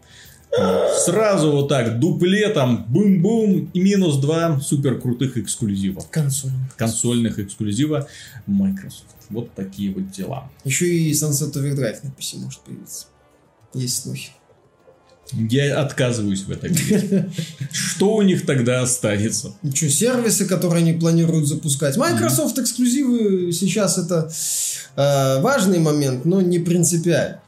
[1.04, 6.02] Сразу вот так, дуплетом, бум-бум, и минус два супер крутых эксклюзива.
[6.10, 6.76] Консольных.
[6.76, 8.08] Консольных эксклюзива
[8.46, 9.16] Microsoft.
[9.28, 10.50] Вот такие вот дела.
[10.64, 13.06] Еще и Sunset Overdrive на PC может появиться.
[13.74, 14.30] Есть слухи.
[15.32, 17.26] Я отказываюсь в это верить.
[17.72, 19.54] Что у них тогда останется?
[19.62, 21.96] Ничего, сервисы, которые они планируют запускать.
[21.96, 24.30] Microsoft эксклюзивы сейчас это
[24.94, 27.42] э, важный момент, но не принципиально.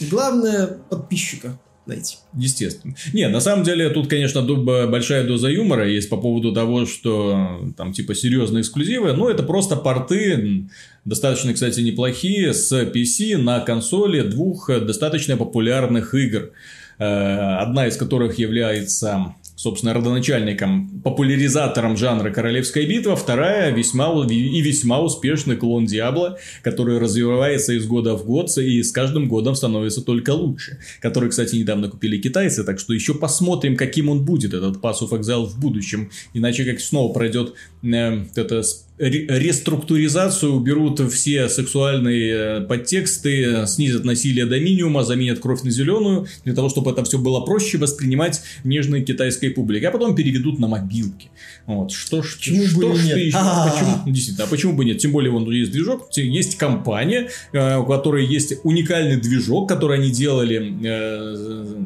[0.00, 1.58] Главное подписчика
[1.88, 2.16] найти.
[2.34, 2.94] Естественно.
[3.12, 7.92] Не, на самом деле тут, конечно, большая доза юмора есть по поводу того, что там
[7.92, 10.68] типа серьезные эксклюзивы, но это просто порты,
[11.04, 16.52] достаточно, кстати, неплохие, с PC на консоли двух достаточно популярных игр.
[16.98, 25.00] Э, одна из которых является собственно, родоначальником, популяризатором жанра «Королевская битва», вторая весьма и весьма
[25.00, 30.30] успешный клон Диабло, который развивается из года в год и с каждым годом становится только
[30.30, 30.78] лучше.
[31.00, 35.46] Который, кстати, недавно купили китайцы, так что еще посмотрим, каким он будет, этот Pass of
[35.46, 36.10] в будущем.
[36.34, 38.62] Иначе как снова пройдет э, это
[38.98, 46.54] реструктуризацию, уберут все сексуальные э, подтексты, снизят насилие до минимума, заменят кровь на зеленую, для
[46.54, 51.30] того, чтобы это все было проще воспринимать нежной китайской публике, а потом переведут на мобилки.
[51.66, 51.92] Вот.
[51.92, 53.18] Что ж, почему что бы ж нет?
[53.18, 53.38] еще?
[53.38, 54.98] Почему, действительно, а почему бы нет?
[54.98, 60.10] Тем более, вон есть движок, есть компания, э, у которой есть уникальный движок, который они
[60.10, 61.76] делали э,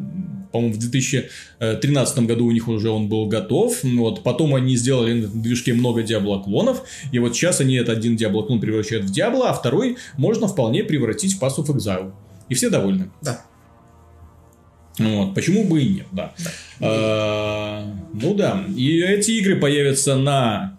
[0.53, 3.83] по-моему, в 2013 году у них уже он был готов.
[3.83, 4.23] Вот.
[4.23, 6.85] Потом они сделали на движке много Диабло-клонов.
[7.11, 11.35] И вот сейчас они этот один Диабло-клон превращают в Диабло, а второй можно вполне превратить
[11.35, 12.13] в Pass of Exile.
[12.49, 13.11] И все довольны.
[13.23, 13.45] Да.
[14.99, 16.35] Вот, почему бы и нет, да.
[16.39, 16.51] да.
[16.81, 20.79] А, ну да, и эти игры появятся на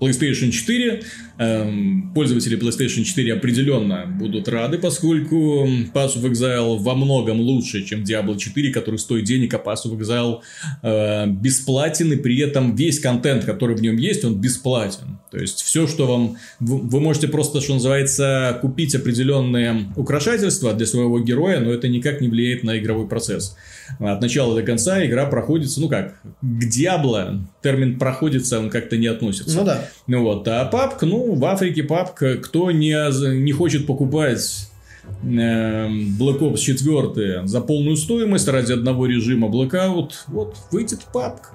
[0.00, 1.02] PlayStation 4.
[1.36, 8.04] Эм, пользователи PlayStation 4 определенно будут рады, поскольку Pass of Exile во многом лучше, чем
[8.04, 10.38] Diablo 4, который стоит денег, а Pass of Exile
[10.82, 15.18] э, бесплатен, и при этом весь контент, который в нем есть, он бесплатен.
[15.32, 16.36] То есть, все, что вам...
[16.60, 22.28] Вы можете просто, что называется, купить определенные украшательства для своего героя, но это никак не
[22.28, 23.56] влияет на игровой процесс.
[23.98, 29.08] От начала до конца игра проходится, ну как, к Диабло термин проходится, он как-то не
[29.08, 29.56] относится.
[29.56, 29.88] Ну да.
[30.06, 32.94] Ну вот, а папк, ну, в Африке папк, кто не,
[33.40, 34.68] не хочет покупать
[35.24, 41.50] Black Ops 4 за полную стоимость ради одного режима Blackout, вот, выйдет папк.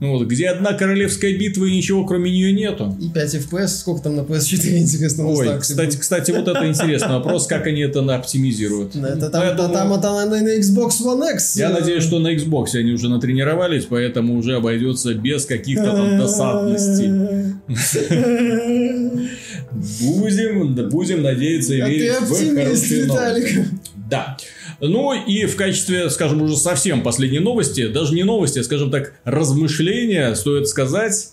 [0.00, 2.96] Ну, вот, где одна королевская битва и ничего кроме нее нету.
[3.00, 5.26] И 5 FPS, сколько там на PS4, интересно.
[5.28, 8.96] Ой, кстати, кстати, вот это интересный вопрос, как они это оптимизируют.
[8.96, 11.56] Это там, это, там это на, на Xbox One X.
[11.56, 17.54] Я надеюсь, что на Xbox они уже натренировались, поэтому уже обойдется без каких-то там досадностей.
[19.74, 23.68] Будем, будем надеяться и а верить в хорошие новости.
[24.08, 24.36] Да.
[24.80, 29.14] Ну и в качестве, скажем, уже совсем последней новости, даже не новости, а, скажем так,
[29.24, 31.30] размышления, стоит сказать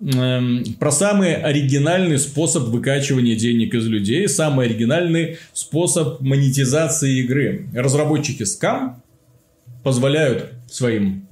[0.00, 7.66] эм, про самый оригинальный способ выкачивания денег из людей, самый оригинальный способ монетизации игры.
[7.74, 8.94] Разработчики Scam
[9.82, 11.26] позволяют своим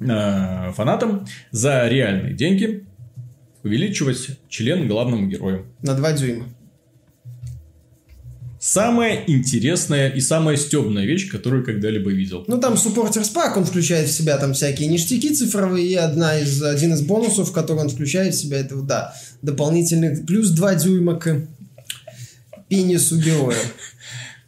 [0.00, 2.84] э, фанатам за реальные деньги
[3.68, 5.66] увеличивать член главному герою.
[5.82, 6.44] На 2 дюйма.
[8.60, 12.44] Самая интересная и самая стебная вещь, которую когда-либо видел.
[12.48, 16.60] Ну, там суппортер спак, он включает в себя там всякие ништяки цифровые, и одна из,
[16.60, 21.46] один из бонусов, который он включает в себя, это, да, дополнительных плюс 2 дюйма к
[22.68, 23.56] пенису героя.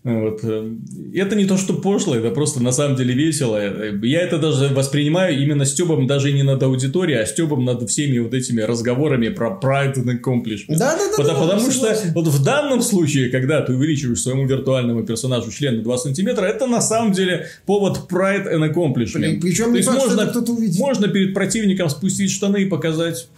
[0.03, 0.43] Вот.
[0.43, 3.59] Это не то, что пошло, это просто на самом деле весело.
[4.03, 8.33] Я это даже воспринимаю именно стебом даже не над аудиторией, а стебом над всеми вот
[8.33, 10.79] этими разговорами про Pride and Accomplishment.
[10.79, 11.17] Да, да, да.
[11.19, 15.77] Потому, да, потому что вот в данном случае, когда ты увеличиваешь своему виртуальному персонажу член
[15.77, 19.41] на 2 сантиметра, это на самом деле повод Pride and Accomplishment.
[19.43, 20.33] Причем То есть факт, можно,
[20.79, 23.29] можно перед противником спустить штаны и показать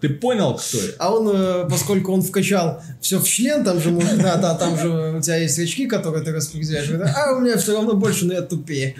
[0.00, 0.92] ты понял, кто я?
[0.98, 3.90] А он, э, поскольку он вкачал все в член, там же,
[4.22, 6.90] да, да, там же у тебя есть очки, которые ты распределяешь.
[7.16, 8.94] А у меня все равно больше, но я тупее.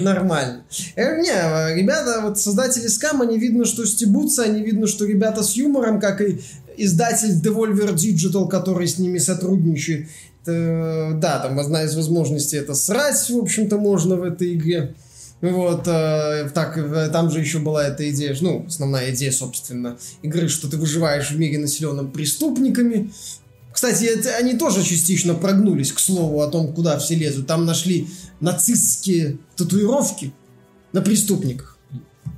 [0.00, 0.62] Нормально.
[0.96, 5.52] Э, не, ребята, вот создатели скам, они видно, что стебутся, они видно, что ребята с
[5.54, 6.40] юмором, как и
[6.76, 10.08] издатель Devolver Digital, который с ними сотрудничает.
[10.44, 14.94] Да, там одна из возможностей это срать, в общем-то, можно в этой игре.
[15.40, 20.48] Вот, э, так, э, там же еще была эта идея, ну, основная идея, собственно, игры,
[20.48, 23.12] что ты выживаешь в мире, населенном преступниками.
[23.72, 27.46] Кстати, это, они тоже частично прогнулись, к слову, о том, куда все лезут.
[27.46, 28.08] Там нашли
[28.40, 30.32] нацистские татуировки
[30.92, 31.75] на преступниках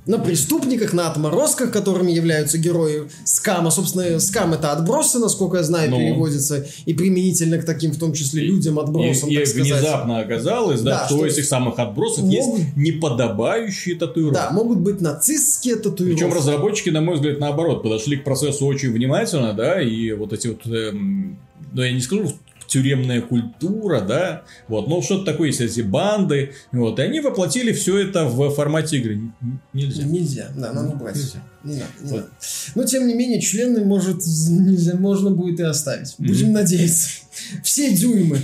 [0.09, 3.69] на преступниках, на отморозках, которыми являются герои скама.
[3.69, 5.97] Собственно, скам это отбросы, насколько я знаю, ну.
[5.97, 11.01] переводится, и применительно к таким, в том числе, людям отбросам, и, и внезапно оказалось, да,
[11.01, 12.33] да что, что этих самых отбросов могут...
[12.33, 14.33] есть неподобающие татуировки.
[14.33, 16.23] Да, могут быть нацистские татуировки.
[16.23, 20.47] Причем разработчики, на мой взгляд, наоборот, подошли к процессу очень внимательно, да, и вот эти
[20.47, 21.37] вот эм,
[21.71, 22.33] ну, я не скажу
[22.69, 27.97] тюремная культура, да, вот, но что-то такое есть, эти банды, вот, и они воплотили все
[27.97, 29.19] это в формате игры.
[29.73, 30.03] Нельзя.
[30.03, 31.15] Нельзя, да, надо убрать.
[31.15, 31.43] Нельзя.
[31.63, 32.17] Не надо, не вот.
[32.17, 32.29] надо.
[32.75, 36.15] Но, тем не менее, члены, может, нельзя, можно будет и оставить.
[36.17, 36.51] Будем mm-hmm.
[36.51, 37.09] надеяться.
[37.63, 38.39] Все дюймы,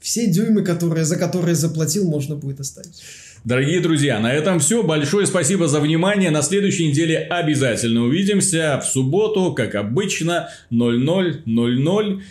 [0.00, 3.02] все дюймы, которые, за которые заплатил, можно будет оставить.
[3.44, 4.84] Дорогие друзья, на этом все.
[4.84, 6.30] Большое спасибо за внимание.
[6.30, 12.22] На следующей неделе обязательно увидимся в субботу, как обычно, 00.00.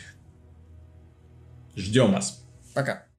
[1.76, 2.44] Ждем вас.
[2.74, 3.11] Пока.